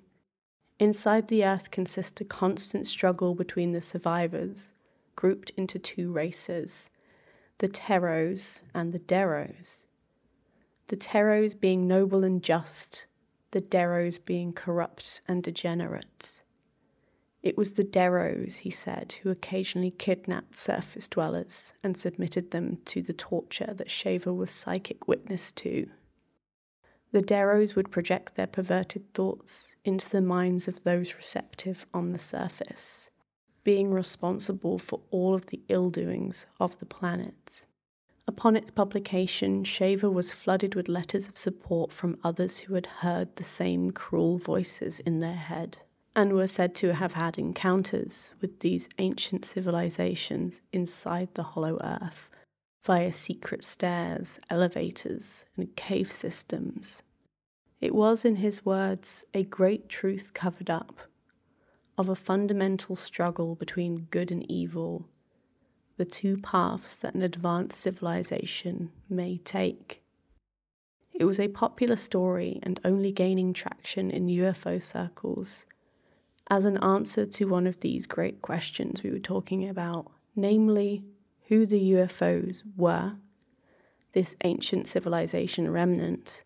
Inside 0.78 1.28
the 1.28 1.44
Earth 1.44 1.70
consists 1.70 2.20
a 2.20 2.24
constant 2.24 2.86
struggle 2.86 3.34
between 3.34 3.72
the 3.72 3.80
survivors, 3.80 4.74
grouped 5.16 5.50
into 5.56 5.78
two 5.78 6.12
races 6.12 6.90
the 7.58 7.68
Teros 7.68 8.62
and 8.72 8.92
the 8.92 9.00
Deros. 9.00 9.78
The 10.88 10.96
Teros 10.96 11.58
being 11.58 11.86
noble 11.86 12.24
and 12.24 12.42
just, 12.42 13.06
the 13.52 13.60
Deros 13.60 14.18
being 14.18 14.52
corrupt 14.52 15.22
and 15.26 15.42
degenerate. 15.42 16.42
It 17.42 17.56
was 17.56 17.74
the 17.74 17.84
Deros, 17.84 18.56
he 18.56 18.70
said, 18.70 19.16
who 19.22 19.30
occasionally 19.30 19.92
kidnapped 19.92 20.56
surface 20.56 21.08
dwellers 21.08 21.72
and 21.82 21.96
submitted 21.96 22.50
them 22.50 22.78
to 22.86 23.00
the 23.00 23.12
torture 23.12 23.72
that 23.74 23.90
Shaver 23.90 24.32
was 24.32 24.50
psychic 24.50 25.06
witness 25.06 25.52
to 25.52 25.88
the 27.10 27.22
Deros 27.22 27.74
would 27.74 27.90
project 27.90 28.34
their 28.34 28.46
perverted 28.46 29.14
thoughts 29.14 29.74
into 29.84 30.08
the 30.10 30.20
minds 30.20 30.68
of 30.68 30.84
those 30.84 31.14
receptive 31.14 31.86
on 31.94 32.12
the 32.12 32.18
surface, 32.18 33.10
being 33.64 33.92
responsible 33.92 34.78
for 34.78 35.00
all 35.10 35.34
of 35.34 35.46
the 35.46 35.62
ill 35.68 35.88
doings 35.88 36.46
of 36.60 36.78
the 36.78 36.86
planet. 36.86 37.66
Upon 38.28 38.56
its 38.56 38.70
publication, 38.70 39.64
Shaver 39.64 40.10
was 40.10 40.34
flooded 40.34 40.74
with 40.74 40.86
letters 40.86 41.28
of 41.28 41.38
support 41.38 41.90
from 41.90 42.18
others 42.22 42.58
who 42.58 42.74
had 42.74 42.84
heard 42.84 43.34
the 43.34 43.42
same 43.42 43.90
cruel 43.90 44.36
voices 44.36 45.00
in 45.00 45.20
their 45.20 45.34
head 45.34 45.78
and 46.14 46.34
were 46.34 46.46
said 46.46 46.74
to 46.74 46.92
have 46.92 47.14
had 47.14 47.38
encounters 47.38 48.34
with 48.42 48.60
these 48.60 48.86
ancient 48.98 49.46
civilizations 49.46 50.60
inside 50.74 51.32
the 51.32 51.42
hollow 51.42 51.78
earth 51.82 52.28
via 52.82 53.14
secret 53.14 53.64
stairs, 53.64 54.38
elevators, 54.50 55.46
and 55.56 55.74
cave 55.74 56.12
systems. 56.12 57.02
It 57.80 57.94
was, 57.94 58.26
in 58.26 58.36
his 58.36 58.62
words, 58.62 59.24
a 59.32 59.44
great 59.44 59.88
truth 59.88 60.34
covered 60.34 60.68
up 60.68 61.00
of 61.96 62.10
a 62.10 62.14
fundamental 62.14 62.94
struggle 62.94 63.54
between 63.54 64.06
good 64.10 64.30
and 64.30 64.48
evil 64.50 65.08
the 65.98 66.04
two 66.04 66.38
paths 66.38 66.96
that 66.96 67.14
an 67.14 67.22
advanced 67.22 67.78
civilization 67.78 68.90
may 69.10 69.36
take. 69.38 70.02
It 71.12 71.24
was 71.24 71.40
a 71.40 71.48
popular 71.48 71.96
story 71.96 72.60
and 72.62 72.80
only 72.84 73.10
gaining 73.10 73.52
traction 73.52 74.08
in 74.10 74.28
UFO 74.28 74.80
circles 74.80 75.66
as 76.48 76.64
an 76.64 76.78
answer 76.78 77.26
to 77.26 77.44
one 77.46 77.66
of 77.66 77.80
these 77.80 78.06
great 78.06 78.40
questions 78.40 79.02
we 79.02 79.10
were 79.10 79.18
talking 79.18 79.68
about, 79.68 80.10
namely, 80.36 81.02
who 81.48 81.66
the 81.66 81.92
UFOs 81.92 82.62
were, 82.76 83.16
this 84.12 84.36
ancient 84.44 84.86
civilization 84.86 85.70
remnant, 85.70 86.44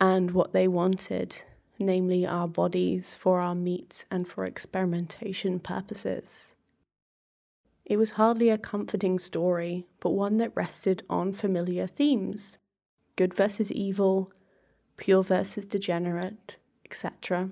and 0.00 0.30
what 0.30 0.52
they 0.52 0.68
wanted, 0.68 1.42
namely 1.78 2.24
our 2.24 2.46
bodies 2.46 3.16
for 3.16 3.40
our 3.40 3.54
meat 3.54 4.04
and 4.10 4.28
for 4.28 4.44
experimentation 4.44 5.58
purposes. 5.58 6.54
It 7.86 7.98
was 7.98 8.10
hardly 8.10 8.50
a 8.50 8.58
comforting 8.58 9.16
story, 9.16 9.86
but 10.00 10.10
one 10.10 10.38
that 10.38 10.56
rested 10.56 11.04
on 11.08 11.32
familiar 11.32 11.86
themes 11.86 12.58
good 13.14 13.32
versus 13.32 13.72
evil, 13.72 14.30
pure 14.98 15.22
versus 15.22 15.64
degenerate, 15.64 16.56
etc. 16.84 17.50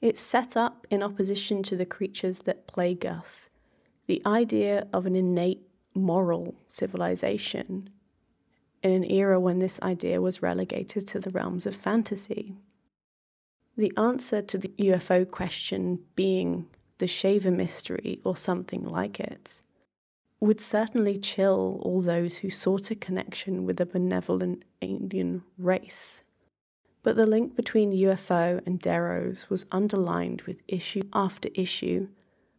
It's 0.00 0.20
set 0.20 0.56
up 0.56 0.86
in 0.90 1.04
opposition 1.04 1.62
to 1.64 1.76
the 1.76 1.86
creatures 1.86 2.40
that 2.40 2.66
plague 2.66 3.06
us, 3.06 3.48
the 4.06 4.20
idea 4.26 4.88
of 4.92 5.06
an 5.06 5.14
innate 5.14 5.62
moral 5.94 6.56
civilization, 6.66 7.90
in 8.82 8.90
an 8.90 9.04
era 9.04 9.38
when 9.38 9.60
this 9.60 9.80
idea 9.82 10.20
was 10.20 10.42
relegated 10.42 11.06
to 11.08 11.20
the 11.20 11.30
realms 11.30 11.64
of 11.66 11.76
fantasy. 11.76 12.56
The 13.76 13.92
answer 13.96 14.42
to 14.42 14.58
the 14.58 14.72
UFO 14.78 15.30
question 15.30 16.00
being 16.16 16.66
the 16.98 17.06
Shaver 17.06 17.50
mystery, 17.50 18.20
or 18.24 18.36
something 18.36 18.84
like 18.84 19.18
it, 19.20 19.62
would 20.40 20.60
certainly 20.60 21.18
chill 21.18 21.80
all 21.82 22.00
those 22.00 22.38
who 22.38 22.50
sought 22.50 22.90
a 22.90 22.94
connection 22.94 23.64
with 23.64 23.80
a 23.80 23.86
benevolent 23.86 24.64
alien 24.82 25.42
race. 25.56 26.22
But 27.02 27.16
the 27.16 27.26
link 27.26 27.56
between 27.56 27.92
UFO 27.92 28.60
and 28.66 28.80
Deros 28.80 29.48
was 29.48 29.66
underlined 29.72 30.42
with 30.42 30.62
issue 30.68 31.02
after 31.12 31.48
issue 31.54 32.08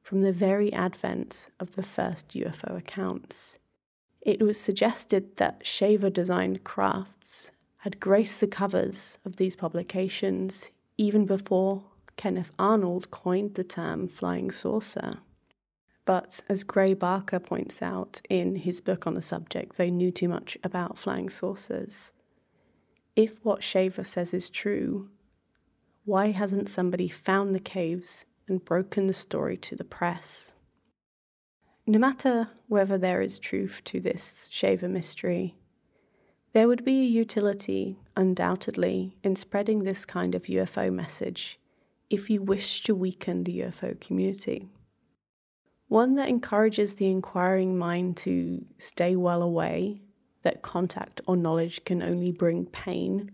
from 0.02 0.22
the 0.22 0.34
very 0.34 0.74
advent 0.74 1.50
of 1.60 1.76
the 1.76 1.84
first 1.84 2.30
UFO 2.30 2.78
accounts. 2.78 3.60
It 4.22 4.42
was 4.42 4.60
suggested 4.60 5.38
that 5.38 5.66
Shaver 5.66 6.10
designed 6.10 6.64
crafts 6.64 7.52
had 7.78 8.00
graced 8.00 8.42
the 8.42 8.48
covers 8.48 9.18
of 9.24 9.38
these 9.38 9.56
publications 9.56 10.72
even 10.98 11.26
before 11.26 11.84
Kenneth 12.20 12.52
Arnold 12.60 13.12
coined 13.12 13.56
the 13.56 13.64
term 13.64 14.10
flying 14.10 14.52
saucer. 14.52 15.20
But 16.04 16.42
as 16.50 16.66
Gray 16.66 16.94
Barker 16.94 17.40
points 17.40 17.82
out 17.82 18.20
in 18.30 18.58
his 18.58 18.82
book 18.82 19.08
on 19.08 19.14
the 19.14 19.22
subject, 19.22 19.78
they 19.78 19.90
knew 19.90 20.12
too 20.12 20.28
much 20.28 20.58
about 20.62 20.98
flying 20.98 21.30
saucers. 21.30 22.12
If 23.16 23.40
what 23.46 23.64
Shaver 23.64 24.04
says 24.04 24.34
is 24.34 24.50
true, 24.50 25.08
why 26.04 26.32
hasn't 26.32 26.68
somebody 26.68 27.08
found 27.08 27.56
the 27.56 27.60
caves 27.62 28.26
and 28.50 28.66
broken 28.66 29.08
the 29.08 29.14
story 29.14 29.56
to 29.56 29.78
the 29.78 29.86
press? 29.86 30.52
No 31.88 32.00
matter 32.00 32.50
whether 32.68 32.98
there 32.98 33.22
is 33.22 33.40
truth 33.40 33.82
to 33.86 34.02
this 34.02 34.50
Shaver 34.52 34.90
mystery, 34.90 35.56
there 36.52 36.68
would 36.68 36.84
be 36.84 37.00
a 37.00 37.06
utility, 37.06 37.98
undoubtedly, 38.18 39.16
in 39.24 39.38
spreading 39.38 39.84
this 39.84 40.04
kind 40.04 40.36
of 40.36 40.44
UFO 40.44 40.92
message 40.92 41.59
if 42.10 42.30
you 42.30 42.42
wish 42.42 42.82
to 42.84 42.96
weaken 42.96 43.44
the 43.44 43.60
UFO 43.60 44.00
community. 44.00 44.68
One 45.88 46.16
that 46.16 46.30
encourages 46.30 46.96
the 46.96 47.10
inquiring 47.10 47.78
mind 47.78 48.18
to 48.18 48.66
stay 48.78 49.16
well 49.16 49.42
away, 49.42 50.02
that 50.44 50.62
contact 50.62 51.22
or 51.28 51.36
knowledge 51.36 51.84
can 51.84 52.02
only 52.02 52.32
bring 52.32 52.66
pain 52.66 53.32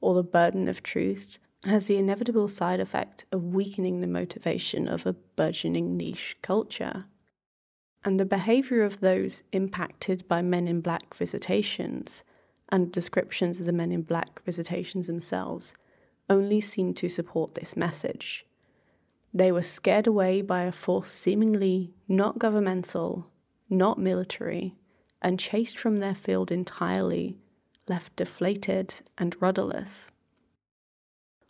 or 0.00 0.14
the 0.14 0.22
burden 0.22 0.68
of 0.68 0.82
truth, 0.82 1.38
has 1.66 1.86
the 1.86 1.96
inevitable 1.96 2.48
side 2.48 2.80
effect 2.80 3.24
of 3.32 3.54
weakening 3.54 4.00
the 4.00 4.06
motivation 4.06 4.86
of 4.88 5.06
a 5.06 5.14
burgeoning 5.14 5.96
niche 5.96 6.36
culture. 6.42 7.06
And 8.04 8.20
the 8.20 8.26
behavior 8.26 8.82
of 8.82 9.00
those 9.00 9.42
impacted 9.52 10.28
by 10.28 10.42
men 10.42 10.68
in 10.68 10.82
black 10.82 11.14
visitations 11.14 12.22
and 12.68 12.92
descriptions 12.92 13.60
of 13.60 13.66
the 13.66 13.72
men 13.72 13.92
in 13.92 14.02
black 14.02 14.42
visitations 14.44 15.06
themselves 15.06 15.74
only 16.28 16.60
seemed 16.60 16.96
to 16.98 17.08
support 17.08 17.54
this 17.54 17.76
message. 17.76 18.46
They 19.32 19.50
were 19.50 19.62
scared 19.62 20.06
away 20.06 20.42
by 20.42 20.62
a 20.64 20.72
force 20.72 21.10
seemingly 21.10 21.92
not 22.06 22.38
governmental, 22.38 23.30
not 23.68 23.98
military, 23.98 24.76
and 25.20 25.40
chased 25.40 25.76
from 25.76 25.96
their 25.96 26.14
field 26.14 26.52
entirely, 26.52 27.38
left 27.88 28.14
deflated 28.14 28.94
and 29.18 29.34
rudderless. 29.40 30.10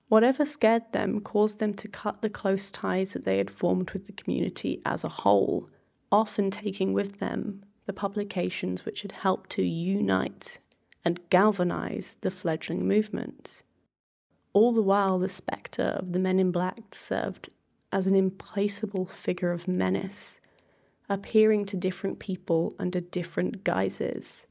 Whatever 0.09 0.45
scared 0.45 0.93
them 0.93 1.21
caused 1.21 1.59
them 1.59 1.75
to 1.75 1.89
cut 1.89 2.23
the 2.23 2.31
close 2.31 2.71
ties 2.71 3.15
that 3.15 3.25
they 3.25 3.39
had 3.39 3.51
formed 3.51 3.91
with 3.91 4.07
the 4.07 4.13
community 4.13 4.81
as 4.85 5.03
a 5.03 5.09
whole, 5.09 5.69
often 6.13 6.51
taking 6.53 6.93
with 6.93 7.19
them 7.19 7.65
the 7.87 7.93
publications 7.93 8.85
which 8.85 9.03
had 9.03 9.11
helped 9.13 9.51
to 9.51 9.63
unite 9.65 10.61
and 11.05 11.29
galvanize 11.31 12.17
the 12.21 12.31
fledgling 12.31 12.87
movement. 12.87 13.64
All 14.55 14.73
the 14.73 14.83
while, 14.83 15.19
the 15.19 15.29
spectre 15.29 15.99
of 15.99 16.13
the 16.13 16.21
men 16.21 16.39
in 16.39 16.53
black 16.53 16.95
served 16.95 17.53
as 17.91 18.07
an 18.07 18.15
implacable 18.15 19.05
figure 19.05 19.51
of 19.51 19.67
menace, 19.67 20.41
appearing 21.09 21.67
to 21.67 21.77
different 21.77 22.21
people 22.21 22.73
under 22.79 23.01
different 23.01 23.65
guises, 23.65 24.47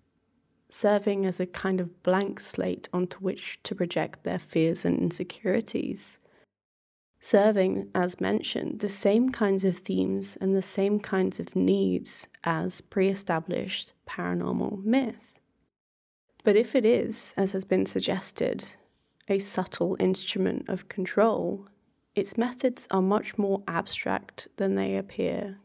serving 0.69 1.25
as 1.25 1.39
a 1.39 1.45
kind 1.45 1.79
of 1.79 2.03
blank 2.03 2.41
slate 2.41 2.89
onto 2.91 3.17
which 3.19 3.63
to 3.63 3.73
project 3.73 4.23
their 4.23 4.39
fears 4.39 4.83
and 4.83 4.99
insecurities. 4.99 6.19
Serving, 7.21 7.89
as 7.95 8.19
mentioned, 8.19 8.79
the 8.79 8.89
same 8.89 9.29
kinds 9.29 9.63
of 9.63 9.77
themes 9.77 10.37
and 10.41 10.53
the 10.53 10.61
same 10.61 10.99
kinds 10.99 11.39
of 11.39 11.55
needs 11.55 12.27
as 12.43 12.81
pre 12.81 13.07
established 13.07 13.93
paranormal 14.05 14.83
myth. 14.83 15.31
But 16.43 16.57
if 16.57 16.75
it 16.75 16.85
is, 16.85 17.33
as 17.37 17.53
has 17.53 17.63
been 17.63 17.85
suggested, 17.85 18.75
a 19.27 19.39
subtle 19.39 19.95
instrument 19.99 20.67
of 20.67 20.89
control, 20.89 21.67
its 22.15 22.37
methods 22.37 22.87
are 22.91 23.01
much 23.01 23.37
more 23.37 23.63
abstract 23.67 24.47
than 24.57 24.75
they 24.75 24.95
appear 24.95 25.57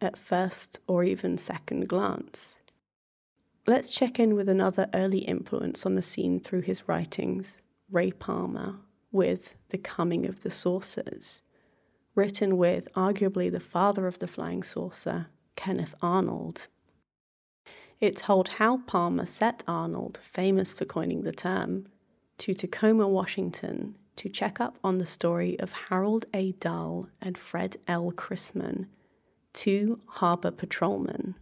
at 0.00 0.18
first 0.18 0.80
or 0.86 1.02
even 1.04 1.38
second 1.38 1.88
glance. 1.88 2.60
Let's 3.66 3.88
check 3.88 4.20
in 4.20 4.34
with 4.34 4.48
another 4.48 4.88
early 4.92 5.20
influence 5.20 5.86
on 5.86 5.94
the 5.94 6.02
scene 6.02 6.38
through 6.38 6.62
his 6.62 6.86
writings, 6.86 7.62
Ray 7.90 8.10
Palmer, 8.10 8.76
with 9.10 9.56
The 9.70 9.78
Coming 9.78 10.26
of 10.26 10.40
the 10.40 10.50
Saucers, 10.50 11.42
written 12.14 12.58
with 12.58 12.92
arguably 12.94 13.50
the 13.50 13.60
father 13.60 14.06
of 14.06 14.18
the 14.18 14.26
flying 14.26 14.62
saucer, 14.62 15.28
Kenneth 15.56 15.94
Arnold. 16.02 16.66
It 18.00 18.16
told 18.16 18.48
how 18.48 18.78
Palmer 18.78 19.24
set 19.24 19.64
Arnold, 19.66 20.20
famous 20.22 20.74
for 20.74 20.84
coining 20.84 21.22
the 21.22 21.32
term, 21.32 21.86
to 22.38 22.54
Tacoma, 22.54 23.08
Washington, 23.08 23.96
to 24.16 24.28
check 24.28 24.60
up 24.60 24.78
on 24.84 24.98
the 24.98 25.04
story 25.04 25.58
of 25.58 25.72
Harold 25.72 26.24
A. 26.34 26.52
Dahl 26.52 27.08
and 27.20 27.36
Fred 27.36 27.76
L. 27.86 28.12
Chrisman, 28.12 28.86
two 29.52 30.00
harbor 30.06 30.50
patrolmen. 30.50 31.34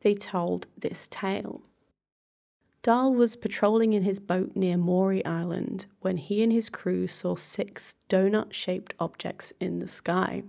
They 0.00 0.14
told 0.14 0.66
this 0.76 1.08
tale. 1.08 1.62
Dahl 2.82 3.12
was 3.12 3.36
patrolling 3.36 3.92
in 3.92 4.04
his 4.04 4.20
boat 4.20 4.52
near 4.54 4.76
Maury 4.76 5.24
Island 5.24 5.86
when 6.00 6.16
he 6.16 6.42
and 6.42 6.52
his 6.52 6.70
crew 6.70 7.06
saw 7.06 7.34
six 7.34 7.96
donut 8.08 8.52
shaped 8.52 8.94
objects 9.00 9.52
in 9.60 9.80
the 9.80 9.88
sky. 9.88 10.44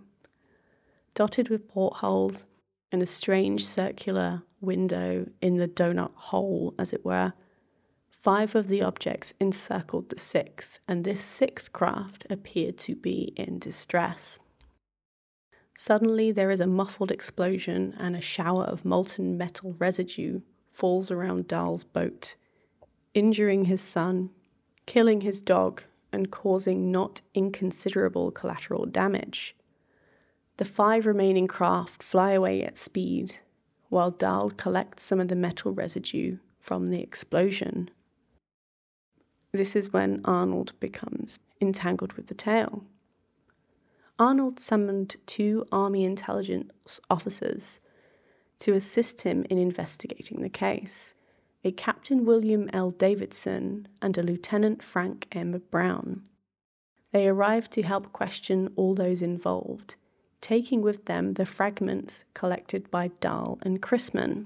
Dotted 1.15 1.49
with 1.49 1.67
portholes 1.67 2.45
and 2.91 3.01
a 3.01 3.07
strange 3.07 3.65
circular 3.65 4.43
window 4.61 5.27
in 5.41 5.57
the 5.57 5.67
donut 5.67 6.13
hole, 6.13 6.75
as 6.77 6.93
it 6.93 7.03
were, 7.03 7.33
Five 8.21 8.53
of 8.53 8.67
the 8.67 8.81
objects 8.81 9.33
encircled 9.39 10.09
the 10.09 10.19
sixth, 10.19 10.79
and 10.89 11.05
this 11.05 11.21
sixth 11.21 11.71
craft 11.71 12.27
appeared 12.29 12.77
to 12.79 12.93
be 12.93 13.33
in 13.37 13.59
distress. 13.59 14.39
Suddenly, 15.73 16.33
there 16.33 16.51
is 16.51 16.59
a 16.59 16.67
muffled 16.67 17.11
explosion, 17.11 17.95
and 17.97 18.17
a 18.17 18.21
shower 18.21 18.65
of 18.65 18.83
molten 18.83 19.37
metal 19.37 19.73
residue 19.79 20.41
falls 20.67 21.09
around 21.09 21.47
Dahl's 21.47 21.85
boat, 21.85 22.35
injuring 23.13 23.65
his 23.65 23.79
son, 23.79 24.31
killing 24.85 25.21
his 25.21 25.41
dog, 25.41 25.83
and 26.11 26.29
causing 26.29 26.91
not 26.91 27.21
inconsiderable 27.33 28.31
collateral 28.31 28.85
damage. 28.85 29.55
The 30.57 30.65
five 30.65 31.05
remaining 31.05 31.47
craft 31.47 32.03
fly 32.03 32.33
away 32.33 32.63
at 32.63 32.75
speed, 32.75 33.37
while 33.87 34.11
Dahl 34.11 34.49
collects 34.49 35.03
some 35.03 35.21
of 35.21 35.29
the 35.29 35.37
metal 35.37 35.71
residue 35.71 36.39
from 36.59 36.89
the 36.89 37.01
explosion. 37.01 37.89
This 39.51 39.75
is 39.75 39.91
when 39.91 40.21
Arnold 40.25 40.73
becomes 40.79 41.39
entangled 41.59 42.13
with 42.13 42.27
the 42.27 42.35
tale. 42.35 42.83
Arnold 44.19 44.59
summoned 44.59 45.15
two 45.25 45.65
Army 45.71 46.03
intelligence 46.03 46.99
officers 47.09 47.79
to 48.59 48.73
assist 48.73 49.23
him 49.23 49.45
in 49.49 49.57
investigating 49.57 50.41
the 50.41 50.49
case 50.49 51.15
a 51.63 51.71
Captain 51.71 52.23
William 52.25 52.69
L. 52.71 52.89
Davidson 52.89 53.87
and 54.01 54.17
a 54.17 54.23
Lieutenant 54.23 54.81
Frank 54.81 55.27
M. 55.33 55.61
Brown. 55.71 56.23
They 57.11 57.27
arrived 57.27 57.73
to 57.73 57.81
help 57.81 58.13
question 58.13 58.71
all 58.77 58.93
those 58.93 59.21
involved, 59.21 59.95
taking 60.39 60.81
with 60.81 61.05
them 61.05 61.33
the 61.33 61.45
fragments 61.45 62.23
collected 62.33 62.89
by 62.89 63.09
Dahl 63.19 63.59
and 63.61 63.81
Chrisman. 63.81 64.45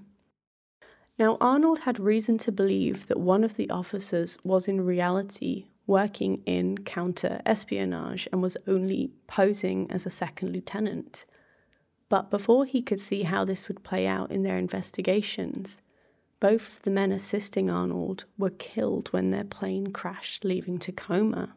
Now, 1.20 1.38
Arnold 1.40 1.80
had 1.80 2.00
reason 2.00 2.38
to 2.40 2.52
believe 2.52 3.08
that 3.08 3.20
one 3.20 3.44
of 3.44 3.56
the 3.56 3.70
officers 3.70 4.38
was 4.44 4.68
in 4.68 4.82
reality 4.82 5.68
working 5.86 6.42
in 6.46 6.78
counter 6.80 7.42
espionage 7.46 8.28
and 8.32 8.42
was 8.42 8.58
only 8.68 9.12
posing 9.28 9.90
as 9.92 10.06
a 10.06 10.10
second 10.10 10.52
lieutenant. 10.52 11.26
But 12.10 12.32
before 12.32 12.66
he 12.66 12.82
could 12.82 13.02
see 13.02 13.24
how 13.24 13.46
this 13.46 13.68
would 13.68 13.84
play 13.84 14.08
out 14.08 14.32
in 14.32 14.44
their 14.44 14.58
investigations, 14.58 15.82
both 16.40 16.70
of 16.78 16.82
the 16.82 16.92
men 16.92 17.12
assisting 17.12 17.70
Arnold 17.70 18.26
were 18.38 18.50
killed 18.50 19.10
when 19.10 19.32
their 19.32 19.44
plane 19.44 19.92
crashed, 19.92 20.44
leaving 20.44 20.80
Tacoma. 20.80 21.56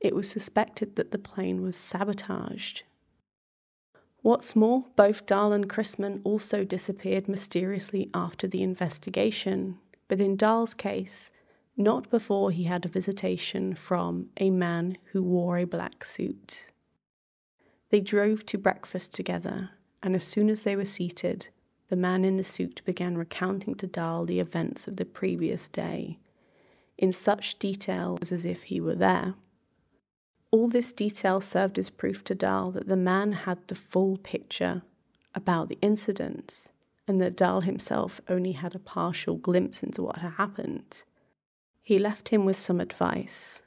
It 0.00 0.14
was 0.14 0.28
suspected 0.28 0.96
that 0.96 1.10
the 1.12 1.18
plane 1.18 1.62
was 1.62 1.76
sabotaged. 1.76 2.84
What's 4.22 4.54
more, 4.54 4.84
both 4.96 5.24
Dahl 5.24 5.52
and 5.52 5.68
Chrisman 5.68 6.20
also 6.24 6.62
disappeared 6.64 7.28
mysteriously 7.28 8.10
after 8.12 8.46
the 8.46 8.62
investigation, 8.62 9.78
but 10.08 10.20
in 10.20 10.36
Dahl's 10.36 10.74
case, 10.74 11.30
not 11.76 12.10
before 12.10 12.50
he 12.50 12.64
had 12.64 12.84
a 12.84 12.88
visitation 12.88 13.74
from 13.74 14.28
a 14.36 14.50
man 14.50 14.98
who 15.12 15.22
wore 15.22 15.56
a 15.56 15.64
black 15.64 16.04
suit. 16.04 16.70
They 17.88 18.00
drove 18.00 18.44
to 18.46 18.58
breakfast 18.58 19.14
together, 19.14 19.70
and 20.02 20.14
as 20.14 20.24
soon 20.24 20.50
as 20.50 20.62
they 20.62 20.76
were 20.76 20.84
seated, 20.84 21.48
the 21.88 21.96
man 21.96 22.24
in 22.24 22.36
the 22.36 22.44
suit 22.44 22.82
began 22.84 23.16
recounting 23.16 23.74
to 23.76 23.86
Dahl 23.86 24.26
the 24.26 24.38
events 24.38 24.86
of 24.86 24.96
the 24.96 25.06
previous 25.06 25.66
day, 25.68 26.18
in 26.98 27.12
such 27.12 27.58
detail 27.58 28.18
as 28.20 28.44
if 28.44 28.64
he 28.64 28.80
were 28.80 28.94
there. 28.94 29.34
All 30.52 30.66
this 30.66 30.92
detail 30.92 31.40
served 31.40 31.78
as 31.78 31.90
proof 31.90 32.24
to 32.24 32.34
Dahl 32.34 32.72
that 32.72 32.88
the 32.88 32.96
man 32.96 33.32
had 33.32 33.68
the 33.68 33.74
full 33.74 34.16
picture 34.18 34.82
about 35.34 35.68
the 35.68 35.78
incidents, 35.80 36.72
and 37.06 37.20
that 37.20 37.36
Dahl 37.36 37.60
himself 37.60 38.20
only 38.28 38.52
had 38.52 38.74
a 38.74 38.80
partial 38.80 39.36
glimpse 39.36 39.82
into 39.82 40.02
what 40.02 40.18
had 40.18 40.32
happened. 40.32 41.04
He 41.82 41.98
left 41.98 42.30
him 42.30 42.44
with 42.44 42.58
some 42.58 42.80
advice. 42.80 43.62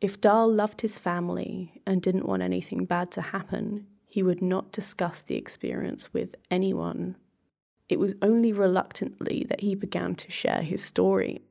If 0.00 0.20
Dahl 0.20 0.52
loved 0.52 0.82
his 0.82 0.98
family 0.98 1.80
and 1.86 2.02
didn't 2.02 2.26
want 2.26 2.42
anything 2.42 2.84
bad 2.84 3.10
to 3.12 3.20
happen, 3.22 3.86
he 4.06 4.22
would 4.22 4.42
not 4.42 4.72
discuss 4.72 5.22
the 5.22 5.36
experience 5.36 6.12
with 6.12 6.34
anyone. 6.50 7.16
It 7.88 7.98
was 7.98 8.14
only 8.22 8.52
reluctantly 8.52 9.44
that 9.48 9.60
he 9.60 9.74
began 9.74 10.14
to 10.16 10.30
share 10.30 10.62
his 10.62 10.84
story. 10.84 11.42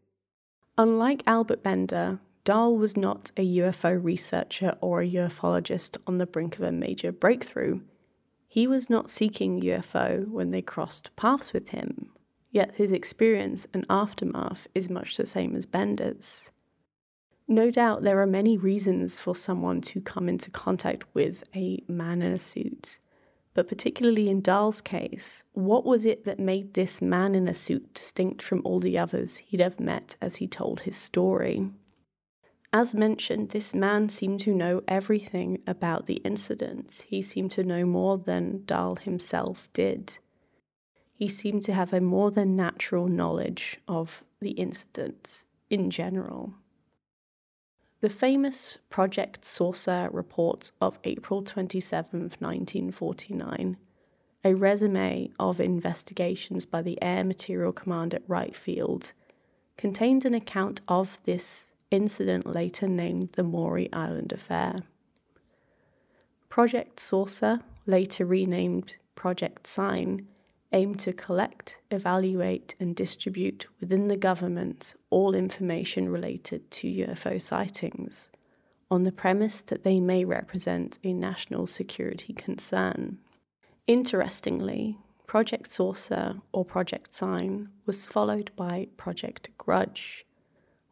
Unlike 0.78 1.24
Albert 1.28 1.64
Bender, 1.64 2.20
Dahl 2.46 2.78
was 2.78 2.96
not 2.96 3.32
a 3.36 3.58
UFO 3.58 4.02
researcher 4.02 4.78
or 4.80 5.02
a 5.02 5.10
ufologist 5.10 5.98
on 6.08 6.18
the 6.18 6.26
brink 6.26 6.58
of 6.58 6.64
a 6.64 6.72
major 6.72 7.12
breakthrough. 7.12 7.82
He 8.48 8.66
was 8.66 8.90
not 8.90 9.10
seeking 9.10 9.62
UFO 9.62 10.26
when 10.30 10.52
they 10.52 10.62
crossed 10.62 11.14
paths 11.18 11.52
with 11.52 11.70
him 11.70 12.12
yet 12.56 12.76
his 12.76 12.94
experience 12.94 13.68
and 13.74 13.86
aftermath 13.90 14.66
is 14.74 14.90
much 14.90 15.18
the 15.18 15.26
same 15.26 15.58
as 15.58 15.66
Bender's. 15.66 16.52
No 17.50 17.70
doubt 17.70 18.02
there 18.02 18.22
are 18.22 18.26
many 18.26 18.58
reasons 18.58 19.20
for 19.20 19.36
someone 19.36 19.82
to 19.82 20.00
come 20.00 20.30
into 20.30 20.50
contact 20.50 21.04
with 21.14 21.44
a 21.54 21.84
man 21.90 22.22
in 22.22 22.32
a 22.32 22.40
suit, 22.40 23.02
but 23.54 23.68
particularly 23.68 24.30
in 24.30 24.40
Dahl's 24.40 24.80
case, 24.80 25.44
what 25.52 25.84
was 25.84 26.06
it 26.06 26.24
that 26.24 26.40
made 26.40 26.76
this 26.76 27.02
man 27.02 27.36
in 27.36 27.50
a 27.50 27.54
suit 27.54 27.94
distinct 27.94 28.42
from 28.42 28.62
all 28.64 28.80
the 28.80 28.98
others 28.98 29.36
he'd 29.38 29.60
have 29.60 29.78
met 29.78 30.16
as 30.22 30.38
he 30.38 30.48
told 30.48 30.80
his 30.80 30.96
story? 30.96 31.70
As 32.74 32.94
mentioned, 32.94 33.50
this 33.50 33.74
man 33.74 34.10
seemed 34.10 34.42
to 34.42 34.54
know 34.54 34.84
everything 34.88 35.62
about 35.66 36.06
the 36.06 36.16
incident. 36.26 37.06
He 37.08 37.22
seemed 37.22 37.52
to 37.52 37.64
know 37.64 37.86
more 37.86 38.18
than 38.18 38.64
Dahl 38.66 38.98
himself 38.98 39.70
did 39.72 40.20
he 41.16 41.30
seemed 41.30 41.64
to 41.64 41.74
have 41.74 41.94
a 41.94 42.02
more 42.02 42.30
than 42.30 42.56
natural 42.56 43.08
knowledge 43.08 43.80
of 43.88 44.24
the 44.42 44.52
incidents 44.52 45.46
in 45.70 45.90
general. 45.90 46.54
The 48.02 48.10
famous 48.10 48.78
Project 48.90 49.46
Saucer 49.46 50.10
report 50.12 50.72
of 50.82 51.00
April 51.06 51.42
27, 51.42 52.20
1949, 52.20 53.78
a 54.44 54.54
resume 54.54 55.32
of 55.40 55.62
investigations 55.62 56.66
by 56.66 56.82
the 56.82 57.02
Air 57.02 57.24
Materiel 57.24 57.72
Command 57.72 58.14
at 58.14 58.24
Wright 58.28 58.56
Field, 58.56 59.14
contained 59.78 60.26
an 60.26 60.34
account 60.34 60.82
of 60.88 61.24
this 61.24 61.72
incident 61.92 62.46
later 62.46 62.88
named 62.88 63.34
the 63.34 63.44
Maury 63.44 63.92
Island 63.94 64.34
Affair. 64.34 64.78
Project 66.50 67.00
Saucer, 67.00 67.62
later 67.86 68.26
renamed 68.26 68.98
Project 69.16 69.68
Sign, 69.68 70.28
aimed 70.72 71.00
to 71.00 71.14
collect, 71.14 71.80
evaluate, 71.92 72.76
and 72.80 72.96
distribute 72.96 73.66
within 73.80 74.08
the 74.08 74.18
government 74.18 74.96
all 75.10 75.34
information 75.34 76.10
related 76.10 76.70
to 76.72 76.88
UFO 76.88 77.42
sightings, 77.42 78.32
on 78.92 79.04
the 79.04 79.12
premise 79.12 79.62
that 79.62 79.84
they 79.84 80.00
may 80.00 80.26
represent 80.26 81.00
a 81.04 81.14
national 81.14 81.68
security 81.68 82.34
concern. 82.34 83.20
Interestingly, 83.88 84.98
Project 85.28 85.68
Saucer 85.68 86.36
or 86.52 86.66
Project 86.66 87.14
Sign 87.14 87.70
was 87.86 88.08
followed 88.08 88.52
by 88.56 88.88
Project 88.98 89.50
Grudge, 89.58 90.25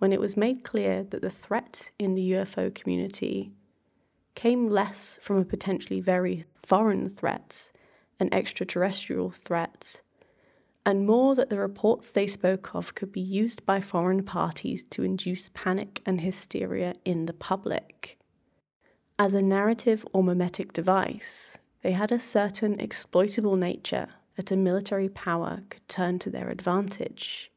when 0.03 0.11
it 0.11 0.19
was 0.19 0.35
made 0.35 0.65
clear 0.65 1.01
that 1.01 1.21
the 1.21 1.29
threat 1.29 1.89
in 1.97 2.13
the 2.13 2.31
UFO 2.31 2.75
community 2.75 3.53
came 4.35 4.67
less 4.67 5.17
from 5.21 5.37
a 5.37 5.45
potentially 5.45 6.01
very 6.01 6.43
foreign 6.57 7.07
threat 7.07 7.71
and 8.19 8.33
extraterrestrial 8.33 9.31
threats, 9.31 10.01
and 10.85 11.07
more 11.07 11.35
that 11.35 11.49
the 11.49 11.57
reports 11.57 12.11
they 12.11 12.27
spoke 12.27 12.75
of 12.75 12.95
could 12.95 13.13
be 13.13 13.21
used 13.21 13.65
by 13.65 13.79
foreign 13.79 14.23
parties 14.23 14.83
to 14.83 15.03
induce 15.03 15.49
panic 15.53 16.01
and 16.05 16.19
hysteria 16.19 16.91
in 17.05 17.25
the 17.25 17.31
public. 17.31 18.19
As 19.17 19.33
a 19.33 19.41
narrative 19.41 20.05
or 20.11 20.21
mimetic 20.21 20.73
device, 20.73 21.57
they 21.81 21.93
had 21.93 22.11
a 22.11 22.19
certain 22.19 22.77
exploitable 22.77 23.55
nature 23.55 24.09
that 24.35 24.51
a 24.51 24.57
military 24.57 25.07
power 25.07 25.61
could 25.69 25.87
turn 25.87 26.19
to 26.19 26.29
their 26.29 26.49
advantage. 26.49 27.52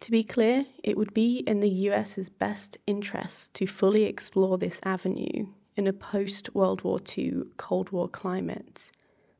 To 0.00 0.10
be 0.10 0.22
clear, 0.22 0.66
it 0.82 0.96
would 0.96 1.12
be 1.12 1.38
in 1.40 1.60
the 1.60 1.68
US's 1.68 2.28
best 2.28 2.78
interest 2.86 3.52
to 3.54 3.66
fully 3.66 4.04
explore 4.04 4.56
this 4.56 4.80
avenue 4.84 5.48
in 5.76 5.86
a 5.86 5.92
post 5.92 6.54
World 6.54 6.82
War 6.82 6.98
II 7.16 7.42
Cold 7.56 7.90
War 7.90 8.08
climate 8.08 8.92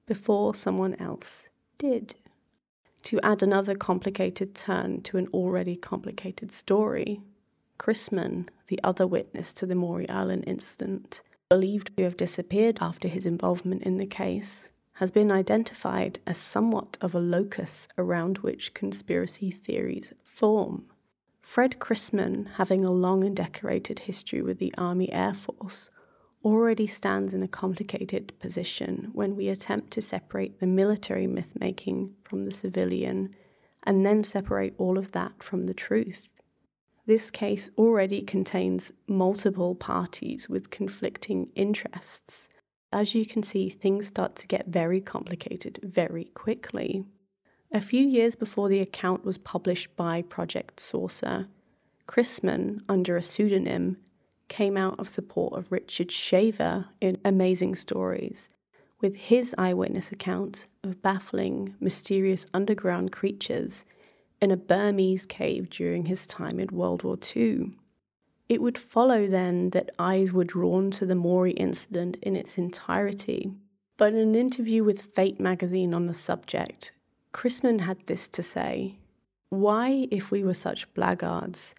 before 0.07 0.55
someone 0.55 0.94
else 0.97 1.47
did. 1.79 2.16
To 3.03 3.21
add 3.21 3.42
another 3.42 3.75
complicated 3.75 4.55
turn 4.55 5.03
to 5.03 5.16
an 5.16 5.29
already 5.33 5.77
complicated 5.77 6.51
story, 6.51 7.21
Chrisman, 7.79 8.49
the 8.66 8.81
other 8.83 9.07
witness 9.07 9.53
to 9.55 9.66
the 9.66 9.77
Maury 9.77 10.09
Island 10.09 10.44
incident, 10.47 11.23
believed 11.49 11.97
to 11.97 12.03
have 12.03 12.16
disappeared 12.16 12.79
after 12.81 13.07
his 13.07 13.27
involvement 13.27 13.83
in 13.85 13.97
the 13.97 14.07
case, 14.07 14.71
has 14.94 15.12
been 15.12 15.31
identified 15.31 16.18
as 16.27 16.37
somewhat 16.37 16.99
of 17.01 17.14
a 17.14 17.21
locus 17.21 17.87
around 17.97 18.38
which 18.38 18.75
conspiracy 18.75 19.51
theories 19.51 20.12
form. 20.38 20.85
Fred 21.42 21.81
Chrisman, 21.81 22.46
having 22.55 22.85
a 22.85 22.92
long 22.92 23.24
and 23.24 23.35
decorated 23.35 23.98
history 24.01 24.40
with 24.40 24.59
the 24.61 24.72
Army 24.79 25.12
Air 25.12 25.35
Force, 25.35 25.90
already 26.44 26.87
stands 26.87 27.35
in 27.35 27.42
a 27.42 27.48
complicated 27.48 28.33
position 28.38 29.11
when 29.12 29.35
we 29.35 29.48
attempt 29.48 29.90
to 29.90 30.01
separate 30.01 30.61
the 30.61 30.66
military 30.66 31.27
myth 31.27 31.51
making 31.59 32.14
from 32.22 32.44
the 32.44 32.55
civilian 32.55 33.35
and 33.83 34.07
then 34.07 34.22
separate 34.22 34.74
all 34.79 34.96
of 34.96 35.11
that 35.11 35.42
from 35.42 35.66
the 35.66 35.74
truth. 35.74 36.29
This 37.07 37.33
case 37.33 37.70
already 37.77 38.22
contains 38.22 38.92
multiple 39.09 39.74
parties 39.74 40.48
with 40.48 40.70
conflicting 40.70 41.48
interests, 41.57 42.48
As 42.92 43.14
you 43.14 43.27
can 43.27 43.42
see, 43.42 43.68
things 43.68 44.07
start 44.07 44.37
to 44.37 44.46
get 44.46 44.68
very 44.68 45.01
complicated 45.01 45.79
very 45.83 46.24
quickly. 46.24 47.05
A 47.70 47.83
few 47.83 48.07
years 48.07 48.35
before 48.35 48.70
the 48.70 48.81
account 48.81 49.26
was 49.26 49.37
published 49.37 49.94
by 49.94 50.22
Project 50.22 50.81
Saucer, 50.81 51.48
Chrisman, 52.07 52.81
under 52.88 53.14
a 53.14 53.22
pseudonym, 53.22 53.98
came 54.48 54.78
out 54.78 54.98
of 54.98 55.07
support 55.07 55.52
of 55.52 55.70
Richard 55.70 56.11
Shaver 56.11 56.87
in 57.02 57.18
Amazing 57.26 57.74
Stories, 57.74 58.48
with 59.02 59.14
his 59.16 59.54
eyewitness 59.59 60.11
account 60.11 60.66
of 60.83 61.02
baffling, 61.02 61.74
mysterious 61.78 62.46
underground 62.54 63.12
creatures 63.12 63.85
in 64.40 64.50
a 64.50 64.57
Burmese 64.57 65.26
cave 65.26 65.68
during 65.68 66.07
his 66.07 66.26
time 66.26 66.59
in 66.59 66.68
World 66.68 67.02
War 67.02 67.18
II. 67.37 67.72
It 68.48 68.62
would 68.62 68.78
follow 68.78 69.26
then 69.26 69.70
that 69.70 69.90
eyes 69.98 70.33
were 70.33 70.44
drawn 70.44 70.90
to 70.92 71.04
the 71.04 71.14
Maury 71.14 71.52
incident 71.52 72.16
in 72.22 72.35
its 72.35 72.57
entirety. 72.57 73.52
But 73.98 74.14
in 74.14 74.20
an 74.20 74.35
interview 74.35 74.85
with 74.85 75.02
Fate 75.02 75.38
magazine 75.38 75.92
on 75.92 76.07
the 76.07 76.14
subject, 76.14 76.92
Chrisman 77.33 77.81
had 77.81 78.07
this 78.07 78.29
to 78.29 78.43
say 78.43 78.99
Why, 79.51 80.09
if 80.11 80.31
we 80.31 80.43
were 80.43 80.55
such 80.55 80.93
blackguards 80.95 81.75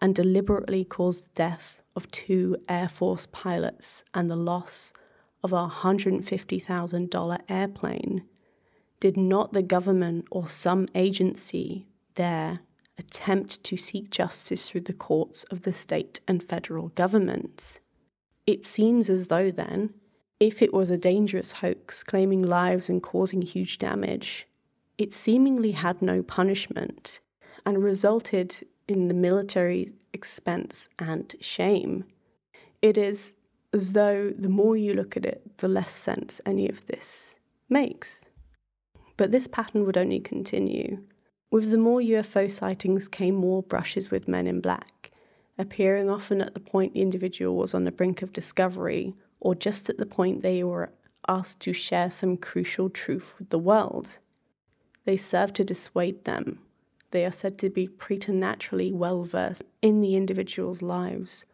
and 0.00 0.14
deliberately 0.14 0.84
caused 0.84 1.24
the 1.24 1.34
death 1.34 1.80
of 1.96 2.10
two 2.10 2.56
Air 2.68 2.88
Force 2.88 3.26
pilots 3.30 4.04
and 4.12 4.30
the 4.30 4.36
loss 4.36 4.92
of 5.42 5.52
a 5.52 5.68
$150,000 5.68 7.38
airplane, 7.48 8.24
did 9.00 9.16
not 9.16 9.52
the 9.52 9.62
government 9.62 10.26
or 10.30 10.48
some 10.48 10.86
agency 10.94 11.86
there 12.14 12.56
attempt 12.96 13.62
to 13.64 13.76
seek 13.76 14.10
justice 14.10 14.68
through 14.68 14.80
the 14.80 14.92
courts 14.92 15.44
of 15.44 15.62
the 15.62 15.72
state 15.72 16.20
and 16.26 16.42
federal 16.42 16.88
governments. 16.88 17.80
It 18.46 18.66
seems 18.66 19.10
as 19.10 19.28
though, 19.28 19.50
then, 19.50 19.94
if 20.40 20.62
it 20.62 20.72
was 20.72 20.90
a 20.90 20.96
dangerous 20.96 21.52
hoax 21.52 22.02
claiming 22.02 22.42
lives 22.42 22.88
and 22.88 23.02
causing 23.02 23.42
huge 23.42 23.78
damage, 23.78 24.46
it 24.98 25.12
seemingly 25.12 25.72
had 25.72 26.00
no 26.00 26.22
punishment 26.22 27.20
and 27.66 27.82
resulted 27.82 28.62
in 28.88 29.08
the 29.08 29.14
military 29.14 29.92
expense 30.12 30.88
and 30.98 31.34
shame. 31.40 32.04
It 32.82 32.98
is 32.98 33.34
as 33.72 33.92
though 33.92 34.30
the 34.30 34.48
more 34.48 34.76
you 34.76 34.94
look 34.94 35.16
at 35.16 35.26
it, 35.26 35.58
the 35.58 35.68
less 35.68 35.90
sense 35.90 36.40
any 36.46 36.68
of 36.68 36.86
this 36.86 37.38
makes. 37.68 38.22
But 39.16 39.30
this 39.30 39.48
pattern 39.48 39.84
would 39.84 39.96
only 39.96 40.20
continue. 40.20 41.02
With 41.50 41.70
the 41.70 41.78
more 41.78 42.00
UFO 42.00 42.50
sightings 42.50 43.08
came 43.08 43.34
more 43.34 43.62
brushes 43.62 44.10
with 44.10 44.28
men 44.28 44.46
in 44.46 44.60
black, 44.60 45.10
appearing 45.58 46.10
often 46.10 46.40
at 46.40 46.54
the 46.54 46.60
point 46.60 46.94
the 46.94 47.02
individual 47.02 47.56
was 47.56 47.74
on 47.74 47.84
the 47.84 47.92
brink 47.92 48.22
of 48.22 48.32
discovery, 48.32 49.14
or 49.40 49.54
just 49.54 49.88
at 49.88 49.98
the 49.98 50.06
point 50.06 50.42
they 50.42 50.62
were 50.64 50.92
asked 51.28 51.60
to 51.60 51.72
share 51.72 52.10
some 52.10 52.36
crucial 52.36 52.90
truth 52.90 53.36
with 53.38 53.50
the 53.50 53.58
world. 53.58 54.18
They 55.04 55.16
serve 55.16 55.52
to 55.54 55.64
dissuade 55.64 56.24
them. 56.24 56.60
They 57.10 57.24
are 57.24 57.32
said 57.32 57.58
to 57.58 57.70
be 57.70 57.86
preternaturally 57.86 58.92
well 58.92 59.24
versed 59.24 59.62
in 59.82 60.00
the 60.00 60.16
individual's 60.16 60.82
lives, 60.82 61.46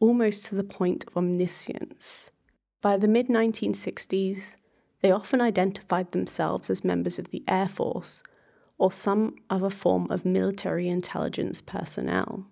almost 0.00 0.46
to 0.46 0.54
the 0.54 0.64
point 0.64 1.04
of 1.06 1.16
omniscience. 1.16 2.30
By 2.80 2.96
the 2.96 3.08
mid 3.08 3.28
1960s, 3.28 4.56
they 5.02 5.10
often 5.10 5.40
identified 5.40 6.12
themselves 6.12 6.70
as 6.70 6.82
members 6.84 7.18
of 7.18 7.30
the 7.30 7.44
Air 7.46 7.68
Force 7.68 8.22
or 8.78 8.90
some 8.90 9.36
other 9.48 9.70
form 9.70 10.10
of 10.10 10.24
military 10.24 10.88
intelligence 10.88 11.60
personnel. 11.60 12.46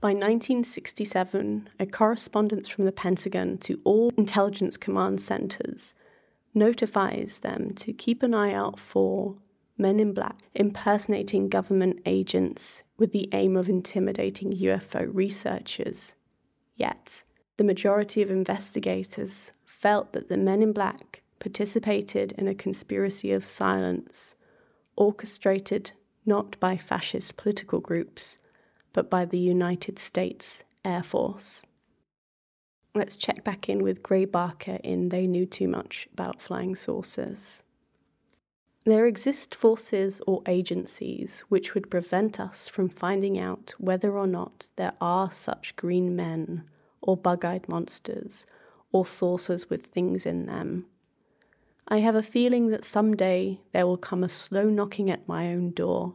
By 0.00 0.08
1967, 0.08 1.68
a 1.78 1.86
correspondence 1.86 2.68
from 2.68 2.84
the 2.84 2.92
Pentagon 2.92 3.56
to 3.58 3.80
all 3.84 4.12
intelligence 4.16 4.76
command 4.76 5.20
centers 5.20 5.94
notifies 6.54 7.38
them 7.38 7.72
to 7.76 7.92
keep 7.92 8.22
an 8.22 8.34
eye 8.34 8.52
out 8.52 8.78
for 8.78 9.36
men 9.82 10.00
in 10.00 10.14
black 10.14 10.38
impersonating 10.54 11.48
government 11.48 12.00
agents 12.06 12.82
with 12.96 13.12
the 13.12 13.28
aim 13.32 13.56
of 13.56 13.68
intimidating 13.68 14.52
UFO 14.52 15.10
researchers. 15.12 16.14
Yet, 16.76 17.24
the 17.58 17.64
majority 17.64 18.22
of 18.22 18.30
investigators 18.30 19.52
felt 19.66 20.12
that 20.12 20.28
the 20.28 20.38
men 20.38 20.62
in 20.62 20.72
black 20.72 21.22
participated 21.40 22.32
in 22.38 22.48
a 22.48 22.54
conspiracy 22.54 23.32
of 23.32 23.44
silence 23.44 24.36
orchestrated 24.96 25.92
not 26.24 26.58
by 26.60 26.76
fascist 26.76 27.36
political 27.36 27.80
groups, 27.80 28.38
but 28.92 29.10
by 29.10 29.24
the 29.24 29.38
United 29.38 29.98
States 29.98 30.64
Air 30.84 31.02
Force. 31.02 31.64
Let's 32.94 33.16
check 33.16 33.42
back 33.42 33.68
in 33.68 33.82
with 33.82 34.02
Gray 34.02 34.26
Barker 34.26 34.78
in 34.84 35.08
They 35.08 35.26
Knew 35.26 35.46
Too 35.46 35.66
Much 35.66 36.08
About 36.12 36.40
Flying 36.40 36.74
Saucers. 36.74 37.64
There 38.84 39.06
exist 39.06 39.54
forces 39.54 40.20
or 40.26 40.42
agencies 40.46 41.40
which 41.48 41.74
would 41.74 41.90
prevent 41.90 42.40
us 42.40 42.68
from 42.68 42.88
finding 42.88 43.38
out 43.38 43.74
whether 43.78 44.18
or 44.18 44.26
not 44.26 44.70
there 44.76 44.94
are 45.00 45.30
such 45.30 45.76
green 45.76 46.16
men, 46.16 46.64
or 47.00 47.16
bug 47.16 47.44
eyed 47.44 47.68
monsters, 47.68 48.46
or 48.90 49.06
saucers 49.06 49.70
with 49.70 49.86
things 49.86 50.26
in 50.26 50.46
them, 50.46 50.86
I 51.88 51.98
have 51.98 52.14
a 52.14 52.22
feeling 52.22 52.68
that 52.68 52.84
someday 52.84 53.60
there 53.72 53.86
will 53.86 53.96
come 53.96 54.22
a 54.22 54.28
slow 54.28 54.70
knocking 54.70 55.10
at 55.10 55.28
my 55.28 55.48
own 55.48 55.72
door. 55.72 56.14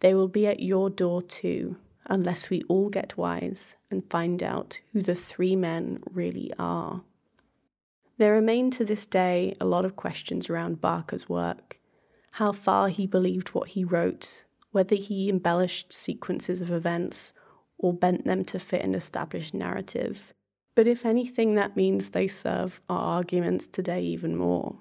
They 0.00 0.12
will 0.12 0.28
be 0.28 0.46
at 0.46 0.60
your 0.60 0.90
door 0.90 1.22
too, 1.22 1.76
unless 2.06 2.50
we 2.50 2.62
all 2.68 2.88
get 2.90 3.16
wise 3.16 3.76
and 3.90 4.10
find 4.10 4.42
out 4.42 4.80
who 4.92 5.00
the 5.00 5.14
three 5.14 5.56
men 5.56 6.02
really 6.10 6.52
are. 6.58 7.02
There 8.22 8.34
remain 8.34 8.70
to 8.70 8.84
this 8.84 9.04
day 9.04 9.56
a 9.60 9.64
lot 9.64 9.84
of 9.84 9.96
questions 9.96 10.48
around 10.48 10.80
Barker's 10.80 11.28
work 11.28 11.80
how 12.30 12.52
far 12.52 12.86
he 12.86 13.04
believed 13.04 13.48
what 13.48 13.70
he 13.70 13.82
wrote, 13.82 14.44
whether 14.70 14.94
he 14.94 15.28
embellished 15.28 15.92
sequences 15.92 16.62
of 16.62 16.70
events 16.70 17.32
or 17.78 17.92
bent 17.92 18.24
them 18.24 18.44
to 18.44 18.60
fit 18.60 18.84
an 18.84 18.94
established 18.94 19.54
narrative. 19.54 20.32
But 20.76 20.86
if 20.86 21.04
anything, 21.04 21.56
that 21.56 21.74
means 21.74 22.10
they 22.10 22.28
serve 22.28 22.80
our 22.88 23.16
arguments 23.16 23.66
today 23.66 24.04
even 24.04 24.36
more. 24.36 24.76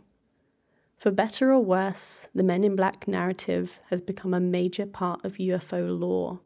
For 0.95 1.09
better 1.09 1.51
or 1.51 1.61
worse, 1.61 2.27
the 2.35 2.43
Men 2.43 2.63
in 2.63 2.75
Black 2.75 3.07
narrative 3.07 3.79
has 3.89 4.01
become 4.01 4.35
a 4.35 4.39
major 4.39 4.85
part 4.85 5.25
of 5.25 5.37
UFO 5.37 5.99
lore, 5.99 6.41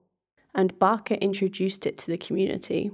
and 0.53 0.79
Barker 0.79 1.15
introduced 1.15 1.85
it 1.85 1.97
to 1.97 2.11
the 2.11 2.17
community. 2.17 2.89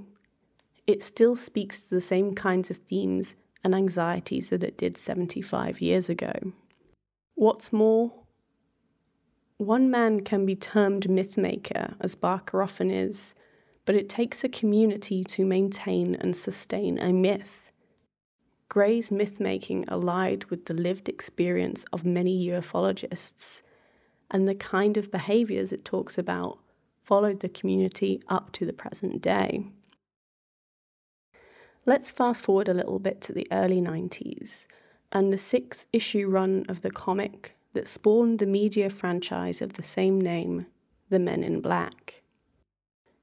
It 0.88 1.04
still 1.04 1.36
speaks 1.36 1.82
to 1.82 1.94
the 1.94 2.00
same 2.00 2.34
kinds 2.34 2.68
of 2.68 2.78
themes 2.78 3.36
and 3.64 3.74
anxieties 3.74 4.50
that 4.50 4.62
it 4.62 4.76
did 4.76 4.96
75 4.96 5.80
years 5.80 6.08
ago. 6.08 6.32
What's 7.34 7.72
more, 7.72 8.12
one 9.58 9.90
man 9.90 10.20
can 10.20 10.44
be 10.44 10.56
termed 10.56 11.08
mythmaker, 11.08 11.94
as 12.00 12.14
Barker 12.14 12.62
often 12.62 12.90
is, 12.90 13.34
but 13.84 13.94
it 13.94 14.08
takes 14.08 14.44
a 14.44 14.48
community 14.48 15.24
to 15.24 15.44
maintain 15.44 16.14
and 16.16 16.36
sustain 16.36 16.98
a 16.98 17.12
myth. 17.12 17.70
Gray's 18.68 19.10
mythmaking 19.10 19.84
allied 19.88 20.46
with 20.46 20.64
the 20.66 20.74
lived 20.74 21.08
experience 21.08 21.84
of 21.92 22.04
many 22.04 22.46
ufologists, 22.48 23.62
and 24.30 24.48
the 24.48 24.54
kind 24.54 24.96
of 24.96 25.10
behaviours 25.10 25.72
it 25.72 25.84
talks 25.84 26.16
about 26.16 26.58
followed 27.02 27.40
the 27.40 27.48
community 27.48 28.22
up 28.28 28.52
to 28.52 28.64
the 28.64 28.72
present 28.72 29.20
day. 29.20 29.66
Let's 31.84 32.12
fast 32.12 32.44
forward 32.44 32.68
a 32.68 32.74
little 32.74 33.00
bit 33.00 33.20
to 33.22 33.32
the 33.32 33.48
early 33.50 33.80
90s 33.80 34.68
and 35.10 35.32
the 35.32 35.38
six 35.38 35.88
issue 35.92 36.28
run 36.28 36.64
of 36.68 36.82
the 36.82 36.92
comic 36.92 37.56
that 37.72 37.88
spawned 37.88 38.38
the 38.38 38.46
media 38.46 38.88
franchise 38.88 39.60
of 39.60 39.72
the 39.72 39.82
same 39.82 40.20
name, 40.20 40.66
The 41.08 41.18
Men 41.18 41.42
in 41.42 41.60
Black. 41.60 42.22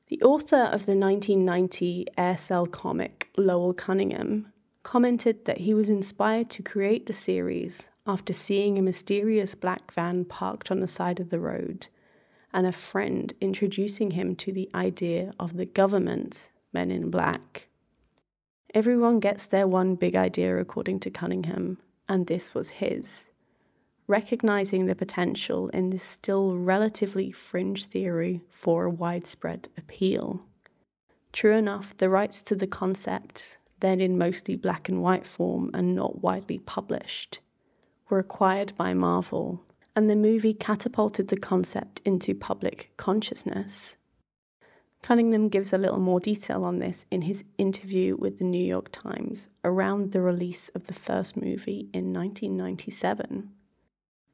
The 0.07 0.21
author 0.23 0.57
of 0.57 0.85
the 0.85 0.97
1990 0.97 2.07
Aircel 2.17 2.69
comic, 2.69 3.29
Lowell 3.37 3.73
Cunningham, 3.73 4.51
commented 4.83 5.45
that 5.45 5.59
he 5.59 5.73
was 5.73 5.87
inspired 5.87 6.49
to 6.49 6.63
create 6.63 7.05
the 7.05 7.13
series 7.13 7.89
after 8.05 8.33
seeing 8.33 8.77
a 8.77 8.81
mysterious 8.81 9.55
black 9.55 9.93
van 9.93 10.25
parked 10.25 10.69
on 10.69 10.81
the 10.81 10.87
side 10.87 11.21
of 11.21 11.29
the 11.29 11.39
road 11.39 11.87
and 12.51 12.67
a 12.67 12.73
friend 12.73 13.33
introducing 13.39 14.11
him 14.11 14.35
to 14.35 14.51
the 14.51 14.69
idea 14.75 15.31
of 15.39 15.55
the 15.55 15.65
government 15.65 16.51
men 16.73 16.91
in 16.91 17.09
black. 17.09 17.69
Everyone 18.73 19.19
gets 19.19 19.45
their 19.45 19.67
one 19.67 19.95
big 19.95 20.15
idea, 20.15 20.57
according 20.57 20.99
to 21.01 21.09
Cunningham, 21.09 21.79
and 22.07 22.27
this 22.27 22.53
was 22.53 22.69
his 22.69 23.31
recognizing 24.09 24.87
the 24.87 24.95
potential 24.95 25.69
in 25.69 25.91
this 25.91 26.03
still 26.03 26.57
relatively 26.57 27.31
fringe 27.31 27.85
theory 27.85 28.41
for 28.49 28.85
a 28.85 28.89
widespread 28.89 29.69
appeal. 29.77 30.41
True 31.31 31.55
enough, 31.55 31.95
the 31.95 32.09
rights 32.09 32.41
to 32.41 32.55
the 32.55 32.65
concept, 32.65 33.59
then 33.81 34.01
in 34.01 34.17
mostly 34.17 34.55
black 34.55 34.89
and 34.89 35.03
white 35.03 35.27
form 35.27 35.69
and 35.75 35.93
not 35.93 36.23
widely 36.23 36.57
published, 36.57 37.39
were 38.09 38.17
acquired 38.17 38.75
by 38.75 38.95
Marvel, 38.95 39.63
and 39.95 40.09
the 40.09 40.15
movie 40.15 40.55
catapulted 40.55 41.27
the 41.27 41.37
concept 41.37 42.01
into 42.03 42.33
public 42.33 42.91
consciousness. 42.97 43.97
Cunningham 45.01 45.49
gives 45.49 45.73
a 45.73 45.77
little 45.77 45.99
more 45.99 46.19
detail 46.19 46.63
on 46.63 46.79
this 46.79 47.05
in 47.09 47.23
his 47.23 47.43
interview 47.57 48.15
with 48.15 48.37
the 48.37 48.43
New 48.43 48.63
York 48.63 48.89
Times 48.91 49.49
around 49.63 50.11
the 50.11 50.21
release 50.21 50.69
of 50.69 50.87
the 50.87 50.93
first 50.93 51.37
movie 51.37 51.89
in 51.93 52.13
1997. 52.13 53.49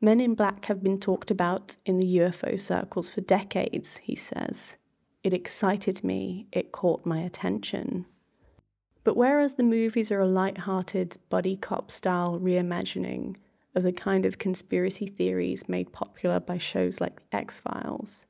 Men 0.01 0.19
in 0.19 0.35
Black 0.35 0.65
have 0.65 0.83
been 0.83 0.99
talked 0.99 1.31
about 1.31 1.77
in 1.85 1.97
the 1.97 2.17
UFO 2.17 2.59
circles 2.59 3.09
for 3.09 3.21
decades, 3.21 3.97
he 3.97 4.15
says. 4.15 4.77
It 5.23 5.33
excited 5.33 6.03
me, 6.03 6.47
it 6.51 6.71
caught 6.71 7.05
my 7.05 7.19
attention. 7.19 8.05
But 9.03 9.15
whereas 9.15 9.55
the 9.55 9.63
movies 9.63 10.11
are 10.11 10.19
a 10.19 10.27
light-hearted 10.27 11.17
buddy 11.29 11.55
cop 11.55 11.91
style 11.91 12.39
reimagining 12.39 13.35
of 13.75 13.83
the 13.83 13.93
kind 13.93 14.25
of 14.25 14.37
conspiracy 14.37 15.07
theories 15.07 15.69
made 15.69 15.93
popular 15.93 16.39
by 16.39 16.57
shows 16.57 16.99
like 16.99 17.17
The 17.17 17.37
X 17.37 17.59
Files, 17.59 18.25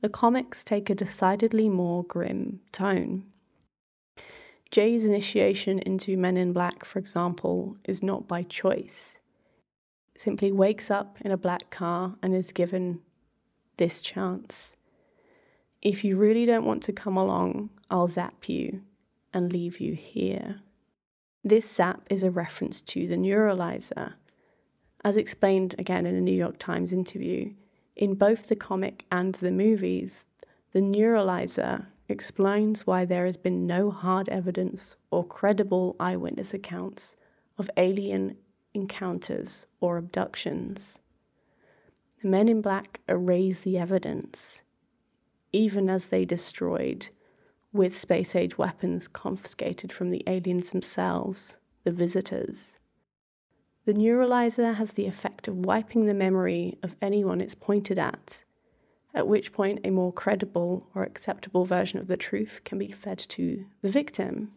the 0.00 0.08
comics 0.08 0.64
take 0.64 0.88
a 0.88 0.94
decidedly 0.94 1.68
more 1.68 2.04
grim 2.04 2.60
tone. 2.72 3.24
Jay's 4.70 5.04
initiation 5.04 5.80
into 5.80 6.16
Men 6.16 6.36
in 6.36 6.52
Black, 6.52 6.84
for 6.84 6.98
example, 6.98 7.76
is 7.84 8.02
not 8.02 8.28
by 8.28 8.42
choice. 8.44 9.18
Simply 10.16 10.52
wakes 10.52 10.90
up 10.90 11.18
in 11.22 11.32
a 11.32 11.36
black 11.36 11.70
car 11.70 12.14
and 12.22 12.34
is 12.34 12.52
given 12.52 13.00
this 13.78 14.00
chance. 14.00 14.76
If 15.82 16.04
you 16.04 16.16
really 16.16 16.44
don't 16.44 16.66
want 16.66 16.82
to 16.84 16.92
come 16.92 17.16
along, 17.16 17.70
I'll 17.90 18.06
zap 18.06 18.48
you 18.48 18.82
and 19.32 19.52
leave 19.52 19.80
you 19.80 19.94
here. 19.94 20.60
This 21.42 21.68
zap 21.68 22.02
is 22.10 22.22
a 22.22 22.30
reference 22.30 22.82
to 22.82 23.08
the 23.08 23.16
neuralizer. 23.16 24.14
As 25.02 25.16
explained 25.16 25.74
again 25.78 26.04
in 26.04 26.14
a 26.14 26.20
New 26.20 26.34
York 26.34 26.58
Times 26.58 26.92
interview, 26.92 27.54
in 28.00 28.14
both 28.14 28.48
the 28.48 28.56
comic 28.56 29.04
and 29.12 29.34
the 29.36 29.52
movies, 29.52 30.26
the 30.72 30.80
neuralizer 30.80 31.86
explains 32.08 32.86
why 32.86 33.04
there 33.04 33.26
has 33.26 33.36
been 33.36 33.66
no 33.66 33.90
hard 33.90 34.26
evidence 34.30 34.96
or 35.10 35.22
credible 35.22 35.94
eyewitness 36.00 36.54
accounts 36.54 37.14
of 37.58 37.70
alien 37.76 38.36
encounters 38.72 39.66
or 39.80 39.98
abductions. 39.98 41.00
The 42.22 42.28
men 42.28 42.48
in 42.48 42.62
black 42.62 43.00
erase 43.06 43.60
the 43.60 43.76
evidence, 43.76 44.62
even 45.52 45.90
as 45.90 46.06
they 46.06 46.24
destroyed, 46.24 47.10
with 47.70 47.98
space 47.98 48.34
age 48.34 48.56
weapons 48.56 49.08
confiscated 49.08 49.92
from 49.92 50.08
the 50.08 50.24
aliens 50.26 50.70
themselves, 50.70 51.58
the 51.84 51.92
visitors. 51.92 52.78
The 53.86 53.94
neuralizer 53.94 54.74
has 54.74 54.92
the 54.92 55.06
effect 55.06 55.48
of 55.48 55.64
wiping 55.64 56.06
the 56.06 56.14
memory 56.14 56.78
of 56.82 56.96
anyone 57.00 57.40
it's 57.40 57.54
pointed 57.54 57.98
at, 57.98 58.44
at 59.14 59.26
which 59.26 59.52
point 59.52 59.80
a 59.84 59.90
more 59.90 60.12
credible 60.12 60.86
or 60.94 61.02
acceptable 61.02 61.64
version 61.64 61.98
of 61.98 62.06
the 62.06 62.16
truth 62.16 62.60
can 62.64 62.78
be 62.78 62.92
fed 62.92 63.18
to 63.18 63.64
the 63.82 63.88
victim. 63.88 64.52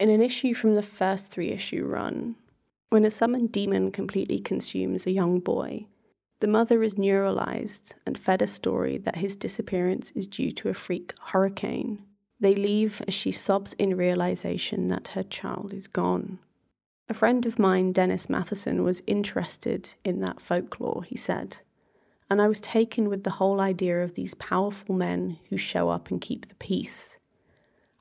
In 0.00 0.08
an 0.08 0.22
issue 0.22 0.54
from 0.54 0.74
the 0.74 0.82
first 0.82 1.30
three 1.30 1.50
issue 1.50 1.84
run, 1.84 2.36
when 2.88 3.04
a 3.04 3.10
summoned 3.10 3.52
demon 3.52 3.90
completely 3.90 4.38
consumes 4.38 5.06
a 5.06 5.10
young 5.10 5.38
boy, 5.40 5.86
the 6.40 6.46
mother 6.46 6.82
is 6.82 6.96
neuralized 6.96 7.94
and 8.06 8.18
fed 8.18 8.42
a 8.42 8.46
story 8.46 8.98
that 8.98 9.16
his 9.16 9.36
disappearance 9.36 10.12
is 10.12 10.26
due 10.26 10.50
to 10.52 10.68
a 10.68 10.74
freak 10.74 11.14
hurricane. 11.20 12.02
They 12.40 12.54
leave 12.54 13.02
as 13.08 13.14
she 13.14 13.32
sobs 13.32 13.72
in 13.74 13.96
realization 13.96 14.88
that 14.88 15.08
her 15.08 15.22
child 15.22 15.72
is 15.72 15.88
gone. 15.88 16.38
A 17.08 17.14
friend 17.14 17.46
of 17.46 17.58
mine, 17.58 17.92
Dennis 17.92 18.28
Matheson, 18.28 18.82
was 18.82 19.02
interested 19.06 19.94
in 20.04 20.20
that 20.20 20.40
folklore, 20.40 21.04
he 21.04 21.16
said, 21.16 21.58
and 22.28 22.42
I 22.42 22.48
was 22.48 22.60
taken 22.60 23.08
with 23.08 23.22
the 23.22 23.30
whole 23.30 23.60
idea 23.60 24.02
of 24.02 24.14
these 24.14 24.34
powerful 24.34 24.92
men 24.92 25.38
who 25.48 25.56
show 25.56 25.88
up 25.88 26.10
and 26.10 26.20
keep 26.20 26.48
the 26.48 26.56
peace. 26.56 27.16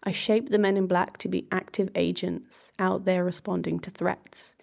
I 0.02 0.12
shaped 0.12 0.52
the 0.52 0.58
men 0.58 0.76
in 0.76 0.88
black 0.88 1.20
to 1.20 1.28
be 1.28 1.48
active 1.52 1.90
agents 1.94 2.72
out 2.80 3.06
there 3.06 3.24
responding 3.24 3.80
to 3.82 3.92
threats, 3.92 4.56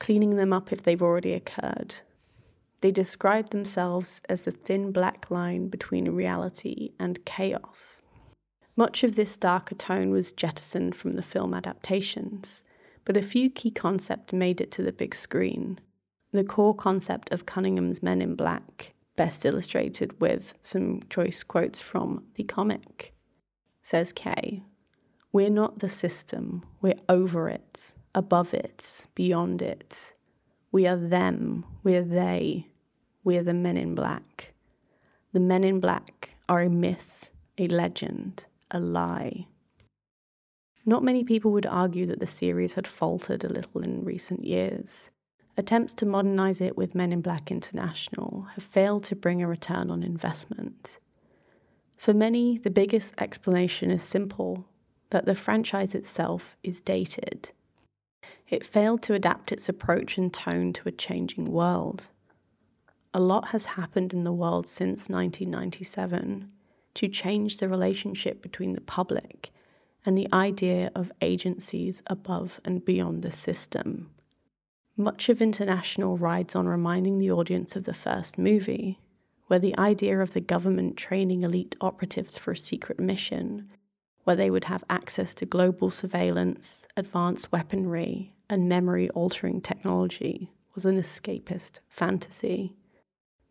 cleaning 0.00 0.34
them 0.34 0.52
up 0.52 0.72
if 0.72 0.82
they've 0.82 1.02
already 1.02 1.32
occurred. 1.32 1.94
They 2.80 2.90
described 2.90 3.52
themselves 3.52 4.20
as 4.28 4.42
the 4.42 4.50
thin 4.50 4.90
black 4.90 5.30
line 5.30 5.68
between 5.68 6.10
reality 6.10 6.90
and 6.98 7.24
chaos. 7.24 8.02
Much 8.76 9.04
of 9.04 9.14
this 9.14 9.38
darker 9.38 9.76
tone 9.76 10.10
was 10.10 10.32
jettisoned 10.32 10.96
from 10.96 11.12
the 11.12 11.22
film 11.22 11.54
adaptations 11.54 12.64
but 13.04 13.16
a 13.16 13.22
few 13.22 13.50
key 13.50 13.70
concepts 13.70 14.32
made 14.32 14.60
it 14.60 14.70
to 14.72 14.82
the 14.82 14.92
big 14.92 15.14
screen. 15.14 15.78
The 16.32 16.44
core 16.44 16.74
concept 16.74 17.32
of 17.32 17.46
Cunningham's 17.46 18.02
Men 18.02 18.20
in 18.20 18.34
Black, 18.34 18.94
best 19.16 19.44
illustrated 19.44 20.20
with 20.20 20.54
some 20.60 21.00
choice 21.08 21.42
quotes 21.42 21.80
from 21.80 22.24
the 22.34 22.44
comic. 22.44 23.14
Says 23.82 24.12
Kay, 24.12 24.62
We're 25.32 25.50
not 25.50 25.78
the 25.78 25.88
system, 25.88 26.64
we're 26.80 27.00
over 27.08 27.48
it, 27.48 27.94
above 28.14 28.54
it, 28.54 29.06
beyond 29.14 29.62
it. 29.62 30.14
We 30.72 30.86
are 30.86 30.96
them, 30.96 31.64
we're 31.82 32.02
they, 32.02 32.68
we're 33.22 33.44
the 33.44 33.54
Men 33.54 33.76
in 33.76 33.94
Black. 33.94 34.54
The 35.32 35.40
Men 35.40 35.64
in 35.64 35.80
Black 35.80 36.36
are 36.48 36.62
a 36.62 36.70
myth, 36.70 37.30
a 37.58 37.68
legend, 37.68 38.46
a 38.70 38.80
lie. 38.80 39.46
Not 40.86 41.02
many 41.02 41.24
people 41.24 41.50
would 41.52 41.66
argue 41.66 42.04
that 42.06 42.20
the 42.20 42.26
series 42.26 42.74
had 42.74 42.86
faltered 42.86 43.42
a 43.42 43.48
little 43.48 43.80
in 43.80 44.04
recent 44.04 44.44
years. 44.44 45.10
Attempts 45.56 45.94
to 45.94 46.06
modernize 46.06 46.60
it 46.60 46.76
with 46.76 46.94
Men 46.94 47.12
in 47.12 47.22
Black 47.22 47.50
International 47.50 48.46
have 48.54 48.64
failed 48.64 49.04
to 49.04 49.16
bring 49.16 49.40
a 49.40 49.48
return 49.48 49.90
on 49.90 50.02
investment. 50.02 50.98
For 51.96 52.12
many, 52.12 52.58
the 52.58 52.70
biggest 52.70 53.14
explanation 53.18 53.90
is 53.90 54.02
simple 54.02 54.66
that 55.10 55.24
the 55.24 55.34
franchise 55.34 55.94
itself 55.94 56.56
is 56.62 56.80
dated. 56.80 57.52
It 58.48 58.66
failed 58.66 59.00
to 59.02 59.14
adapt 59.14 59.52
its 59.52 59.68
approach 59.68 60.18
and 60.18 60.32
tone 60.32 60.72
to 60.74 60.88
a 60.88 60.92
changing 60.92 61.46
world. 61.46 62.10
A 63.14 63.20
lot 63.20 63.48
has 63.48 63.64
happened 63.64 64.12
in 64.12 64.24
the 64.24 64.32
world 64.32 64.68
since 64.68 65.08
1997 65.08 66.50
to 66.94 67.08
change 67.08 67.56
the 67.56 67.68
relationship 67.68 68.42
between 68.42 68.74
the 68.74 68.80
public 68.80 69.50
and 70.04 70.16
the 70.16 70.28
idea 70.32 70.90
of 70.94 71.12
agencies 71.20 72.02
above 72.06 72.60
and 72.64 72.84
beyond 72.84 73.22
the 73.22 73.30
system. 73.30 74.10
Much 74.96 75.28
of 75.28 75.42
International 75.42 76.16
rides 76.16 76.54
on 76.54 76.66
reminding 76.68 77.18
the 77.18 77.30
audience 77.30 77.74
of 77.74 77.84
the 77.84 77.94
first 77.94 78.38
movie, 78.38 79.00
where 79.48 79.58
the 79.58 79.76
idea 79.78 80.20
of 80.20 80.32
the 80.32 80.40
government 80.40 80.96
training 80.96 81.42
elite 81.42 81.74
operatives 81.80 82.36
for 82.36 82.52
a 82.52 82.56
secret 82.56 83.00
mission, 83.00 83.68
where 84.24 84.36
they 84.36 84.50
would 84.50 84.64
have 84.64 84.84
access 84.88 85.34
to 85.34 85.46
global 85.46 85.90
surveillance, 85.90 86.86
advanced 86.96 87.50
weaponry, 87.50 88.32
and 88.48 88.68
memory 88.68 89.10
altering 89.10 89.60
technology, 89.60 90.50
was 90.74 90.84
an 90.84 90.98
escapist 90.98 91.80
fantasy. 91.88 92.74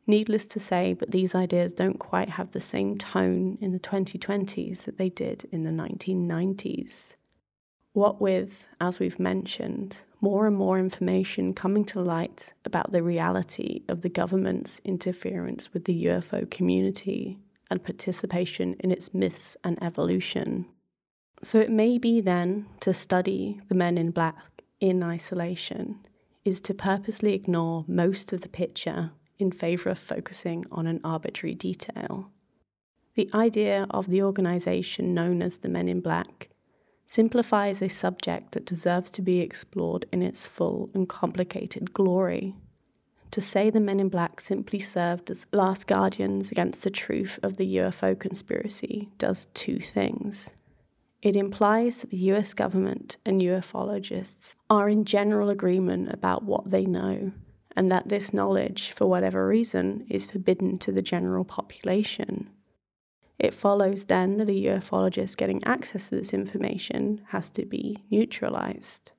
Needless 0.05 0.45
to 0.47 0.59
say, 0.59 0.93
but 0.93 1.11
these 1.11 1.33
ideas 1.33 1.71
don't 1.71 1.97
quite 1.97 2.29
have 2.29 2.51
the 2.51 2.59
same 2.59 2.97
tone 2.97 3.57
in 3.61 3.71
the 3.71 3.79
2020s 3.79 4.83
that 4.83 4.97
they 4.97 5.09
did 5.09 5.47
in 5.51 5.61
the 5.61 5.71
1990s. 5.71 7.15
What 7.93 8.19
with, 8.19 8.65
as 8.81 8.99
we've 8.99 9.19
mentioned, 9.19 10.01
more 10.19 10.47
and 10.47 10.55
more 10.55 10.79
information 10.79 11.53
coming 11.53 11.85
to 11.85 12.01
light 12.01 12.53
about 12.65 12.91
the 12.91 13.03
reality 13.03 13.83
of 13.87 14.01
the 14.01 14.09
government's 14.09 14.81
interference 14.83 15.71
with 15.73 15.85
the 15.85 16.05
UFO 16.05 16.49
community 16.49 17.39
and 17.69 17.83
participation 17.83 18.75
in 18.79 18.91
its 18.91 19.13
myths 19.13 19.55
and 19.63 19.81
evolution. 19.81 20.65
So 21.43 21.59
it 21.59 21.69
may 21.69 21.97
be 21.97 22.19
then 22.19 22.65
to 22.81 22.93
study 22.93 23.61
the 23.69 23.75
men 23.75 23.97
in 23.97 24.11
black 24.11 24.63
in 24.79 25.03
isolation 25.03 25.99
is 26.43 26.59
to 26.61 26.73
purposely 26.73 27.33
ignore 27.33 27.85
most 27.87 28.33
of 28.33 28.41
the 28.41 28.49
picture 28.49 29.11
in 29.39 29.52
favour 29.52 29.89
of 29.89 29.98
focusing 29.98 30.65
on 30.72 30.88
an 30.88 31.00
arbitrary 31.04 31.56
detail. 31.56 32.30
The 33.15 33.30
idea 33.34 33.86
of 33.91 34.08
the 34.08 34.24
organisation 34.24 35.13
known 35.13 35.41
as 35.41 35.58
the 35.58 35.69
Men 35.69 35.88
in 35.88 36.02
Black 36.02 36.50
simplifies 37.06 37.82
a 37.82 37.88
subject 37.88 38.54
that 38.54 38.65
deserves 38.65 39.12
to 39.12 39.22
be 39.22 39.39
explored 39.39 40.06
in 40.12 40.24
its 40.24 40.46
full 40.46 40.89
and 40.93 41.08
complicated 41.08 41.93
glory. 41.93 42.56
To 43.32 43.41
say 43.41 43.69
the 43.69 43.80
Men 43.80 44.00
in 44.00 44.10
Black 44.10 44.39
simply 44.39 44.80
served 44.80 45.30
as 45.30 45.46
last 45.52 45.86
guardians 45.86 46.52
against 46.52 46.84
the 46.84 46.89
truth 46.89 47.39
of 47.43 47.58
the 47.58 47.78
UFO 47.78 48.19
conspiracy 48.19 49.10
does 49.17 49.46
two 49.54 49.80
things. 49.80 50.52
It 51.22 51.36
implies 51.36 51.98
that 51.98 52.10
the 52.10 52.32
US 52.32 52.54
government 52.54 53.17
and 53.26 53.41
ufologists 53.41 54.56
are 54.69 54.89
in 54.89 55.06
general 55.06 55.50
agreement 55.50 56.12
about 56.12 56.43
what 56.43 56.69
they 56.69 56.86
know 56.86 57.32
and 57.75 57.89
that 57.89 58.09
this 58.09 58.33
knowledge, 58.33 58.91
for 58.91 59.07
whatever 59.07 59.47
reason, 59.47 60.05
is 60.09 60.25
forbidden 60.25 60.77
to 60.79 60.91
the 60.91 61.01
general 61.01 61.43
population. 61.43 62.49
It 63.39 63.53
follows 63.53 64.05
then 64.05 64.38
that 64.38 64.49
a 64.49 64.53
ufologist 64.53 65.38
getting 65.38 65.63
access 65.63 66.09
to 66.09 66.15
this 66.15 66.33
information 66.33 67.21
has 67.29 67.49
to 67.51 67.65
be 67.65 68.03
neutralized. 68.09 69.12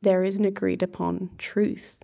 There 0.00 0.22
is 0.22 0.36
an 0.36 0.44
agreed 0.44 0.82
upon 0.82 1.30
truth. 1.38 2.00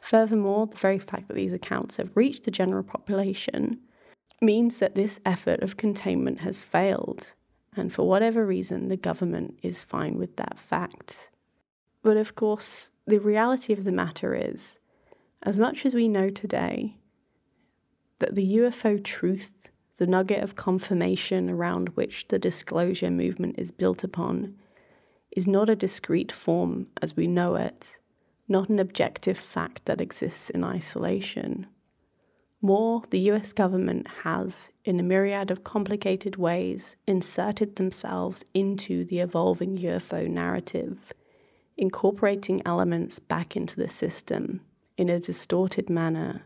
Furthermore, 0.00 0.66
the 0.66 0.76
very 0.76 0.98
fact 0.98 1.28
that 1.28 1.34
these 1.34 1.52
accounts 1.52 1.98
have 1.98 2.16
reached 2.16 2.44
the 2.44 2.50
general 2.50 2.82
population 2.82 3.80
means 4.40 4.78
that 4.78 4.94
this 4.94 5.20
effort 5.26 5.62
of 5.62 5.76
containment 5.76 6.40
has 6.40 6.62
failed, 6.62 7.34
and 7.76 7.92
for 7.92 8.08
whatever 8.08 8.44
reason, 8.46 8.88
the 8.88 8.96
government 8.96 9.58
is 9.62 9.82
fine 9.82 10.16
with 10.16 10.36
that 10.36 10.58
fact. 10.58 11.30
But 12.02 12.16
of 12.16 12.34
course, 12.34 12.90
the 13.06 13.20
reality 13.20 13.72
of 13.72 13.84
the 13.84 13.92
matter 13.92 14.34
is, 14.34 14.78
as 15.42 15.58
much 15.58 15.86
as 15.86 15.94
we 15.94 16.08
know 16.08 16.28
today, 16.28 16.96
that 18.18 18.34
the 18.34 18.56
UFO 18.58 19.02
truth, 19.02 19.70
the 19.96 20.06
nugget 20.06 20.42
of 20.42 20.54
confirmation 20.54 21.48
around 21.48 21.90
which 21.90 22.28
the 22.28 22.38
disclosure 22.38 23.10
movement 23.10 23.56
is 23.58 23.70
built 23.70 24.04
upon, 24.04 24.54
is 25.30 25.48
not 25.48 25.70
a 25.70 25.76
discrete 25.76 26.32
form 26.32 26.88
as 27.00 27.16
we 27.16 27.26
know 27.26 27.54
it, 27.54 27.98
not 28.48 28.68
an 28.68 28.78
objective 28.78 29.38
fact 29.38 29.84
that 29.86 30.00
exists 30.00 30.50
in 30.50 30.62
isolation. 30.62 31.66
More, 32.60 33.02
the 33.08 33.20
US 33.30 33.54
government 33.54 34.06
has, 34.24 34.70
in 34.84 35.00
a 35.00 35.02
myriad 35.02 35.50
of 35.50 35.64
complicated 35.64 36.36
ways, 36.36 36.96
inserted 37.06 37.76
themselves 37.76 38.44
into 38.52 39.04
the 39.04 39.20
evolving 39.20 39.78
UFO 39.78 40.28
narrative, 40.28 41.14
incorporating 41.78 42.60
elements 42.66 43.18
back 43.18 43.56
into 43.56 43.76
the 43.76 43.88
system 43.88 44.60
in 45.00 45.08
a 45.08 45.18
distorted 45.18 45.88
manner 45.88 46.42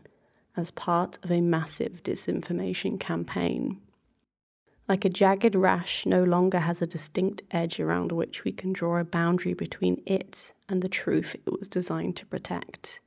as 0.55 0.71
part 0.71 1.19
of 1.21 1.29
a 1.29 1.41
massive 1.41 2.01
disinformation 2.03 2.97
campaign. 2.97 3.81
Like 4.87 5.03
a 5.03 5.09
jagged 5.09 5.55
rash 5.55 6.05
no 6.05 6.23
longer 6.23 6.59
has 6.59 6.81
a 6.81 6.87
distinct 6.87 7.41
edge 7.51 7.81
around 7.81 8.13
which 8.13 8.45
we 8.45 8.53
can 8.53 8.71
draw 8.71 8.97
a 8.97 9.03
boundary 9.03 9.53
between 9.53 10.01
it 10.05 10.53
and 10.69 10.81
the 10.81 10.87
truth 10.87 11.35
it 11.35 11.51
was 11.51 11.67
designed 11.67 12.15
to 12.15 12.25
protect. 12.25 13.01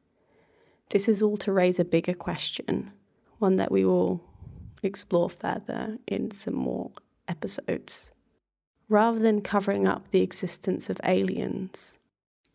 This 0.90 1.08
is 1.08 1.22
all 1.22 1.38
to 1.38 1.50
raise 1.50 1.80
a 1.80 1.84
bigger 1.84 2.12
question, 2.12 2.92
one 3.38 3.56
that 3.56 3.72
we 3.72 3.86
will 3.86 4.22
explore 4.82 5.30
further 5.30 5.96
in 6.06 6.30
some 6.30 6.56
more 6.56 6.90
episodes. 7.26 8.12
Rather 8.90 9.18
than 9.18 9.40
covering 9.40 9.88
up 9.88 10.08
the 10.08 10.20
existence 10.20 10.90
of 10.90 11.00
aliens, 11.04 11.97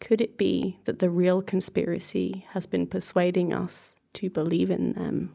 could 0.03 0.19
it 0.19 0.37
be 0.37 0.77
that 0.83 0.99
the 0.99 1.09
real 1.09 1.41
conspiracy 1.41 2.45
has 2.49 2.65
been 2.65 2.85
persuading 2.85 3.53
us 3.53 3.95
to 4.11 4.29
believe 4.29 4.69
in 4.69 4.91
them? 4.93 5.33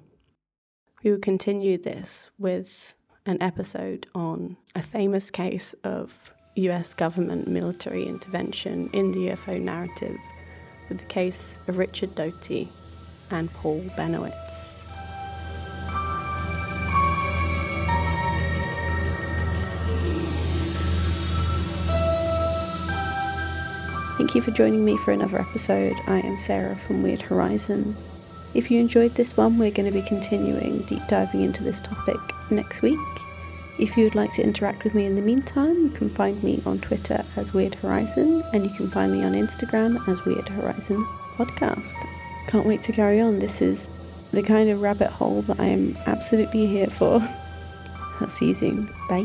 We 1.02 1.10
will 1.10 1.18
continue 1.18 1.78
this 1.78 2.30
with 2.38 2.92
an 3.24 3.42
episode 3.42 4.06
on 4.14 4.58
a 4.74 4.82
famous 4.82 5.30
case 5.30 5.74
of 5.84 6.30
US 6.56 6.92
government 6.92 7.48
military 7.48 8.06
intervention 8.06 8.90
in 8.92 9.12
the 9.12 9.28
UFO 9.28 9.58
narrative 9.58 10.18
with 10.90 10.98
the 10.98 11.04
case 11.06 11.56
of 11.66 11.78
Richard 11.78 12.14
Doty 12.14 12.68
and 13.30 13.50
Paul 13.54 13.80
Bennewitz. 13.96 14.87
Thank 24.28 24.44
you 24.44 24.52
for 24.52 24.58
joining 24.58 24.84
me 24.84 24.98
for 24.98 25.12
another 25.12 25.40
episode. 25.40 25.96
I 26.06 26.18
am 26.18 26.38
Sarah 26.38 26.76
from 26.76 27.02
Weird 27.02 27.22
Horizon. 27.22 27.94
If 28.52 28.70
you 28.70 28.78
enjoyed 28.78 29.14
this 29.14 29.34
one, 29.38 29.56
we're 29.56 29.70
going 29.70 29.90
to 29.90 29.90
be 29.90 30.06
continuing 30.06 30.82
deep 30.82 31.00
diving 31.08 31.40
into 31.40 31.64
this 31.64 31.80
topic 31.80 32.20
next 32.50 32.82
week. 32.82 32.98
If 33.78 33.96
you 33.96 34.04
would 34.04 34.14
like 34.14 34.34
to 34.34 34.42
interact 34.42 34.84
with 34.84 34.94
me 34.94 35.06
in 35.06 35.14
the 35.14 35.22
meantime, 35.22 35.82
you 35.82 35.88
can 35.88 36.10
find 36.10 36.44
me 36.44 36.62
on 36.66 36.78
Twitter 36.78 37.24
as 37.36 37.54
Weird 37.54 37.76
Horizon 37.76 38.44
and 38.52 38.66
you 38.66 38.76
can 38.76 38.90
find 38.90 39.14
me 39.14 39.24
on 39.24 39.32
Instagram 39.32 40.06
as 40.06 40.22
Weird 40.26 40.46
Horizon 40.46 41.02
Podcast. 41.38 41.96
Can't 42.48 42.66
wait 42.66 42.82
to 42.82 42.92
carry 42.92 43.22
on. 43.22 43.38
This 43.38 43.62
is 43.62 44.28
the 44.32 44.42
kind 44.42 44.68
of 44.68 44.82
rabbit 44.82 45.08
hole 45.08 45.40
that 45.40 45.58
I 45.58 45.68
am 45.68 45.96
absolutely 46.04 46.66
here 46.66 46.88
for. 46.88 47.26
I'll 48.20 48.28
see 48.28 48.48
you 48.48 48.54
soon. 48.54 48.90
Bye. 49.08 49.24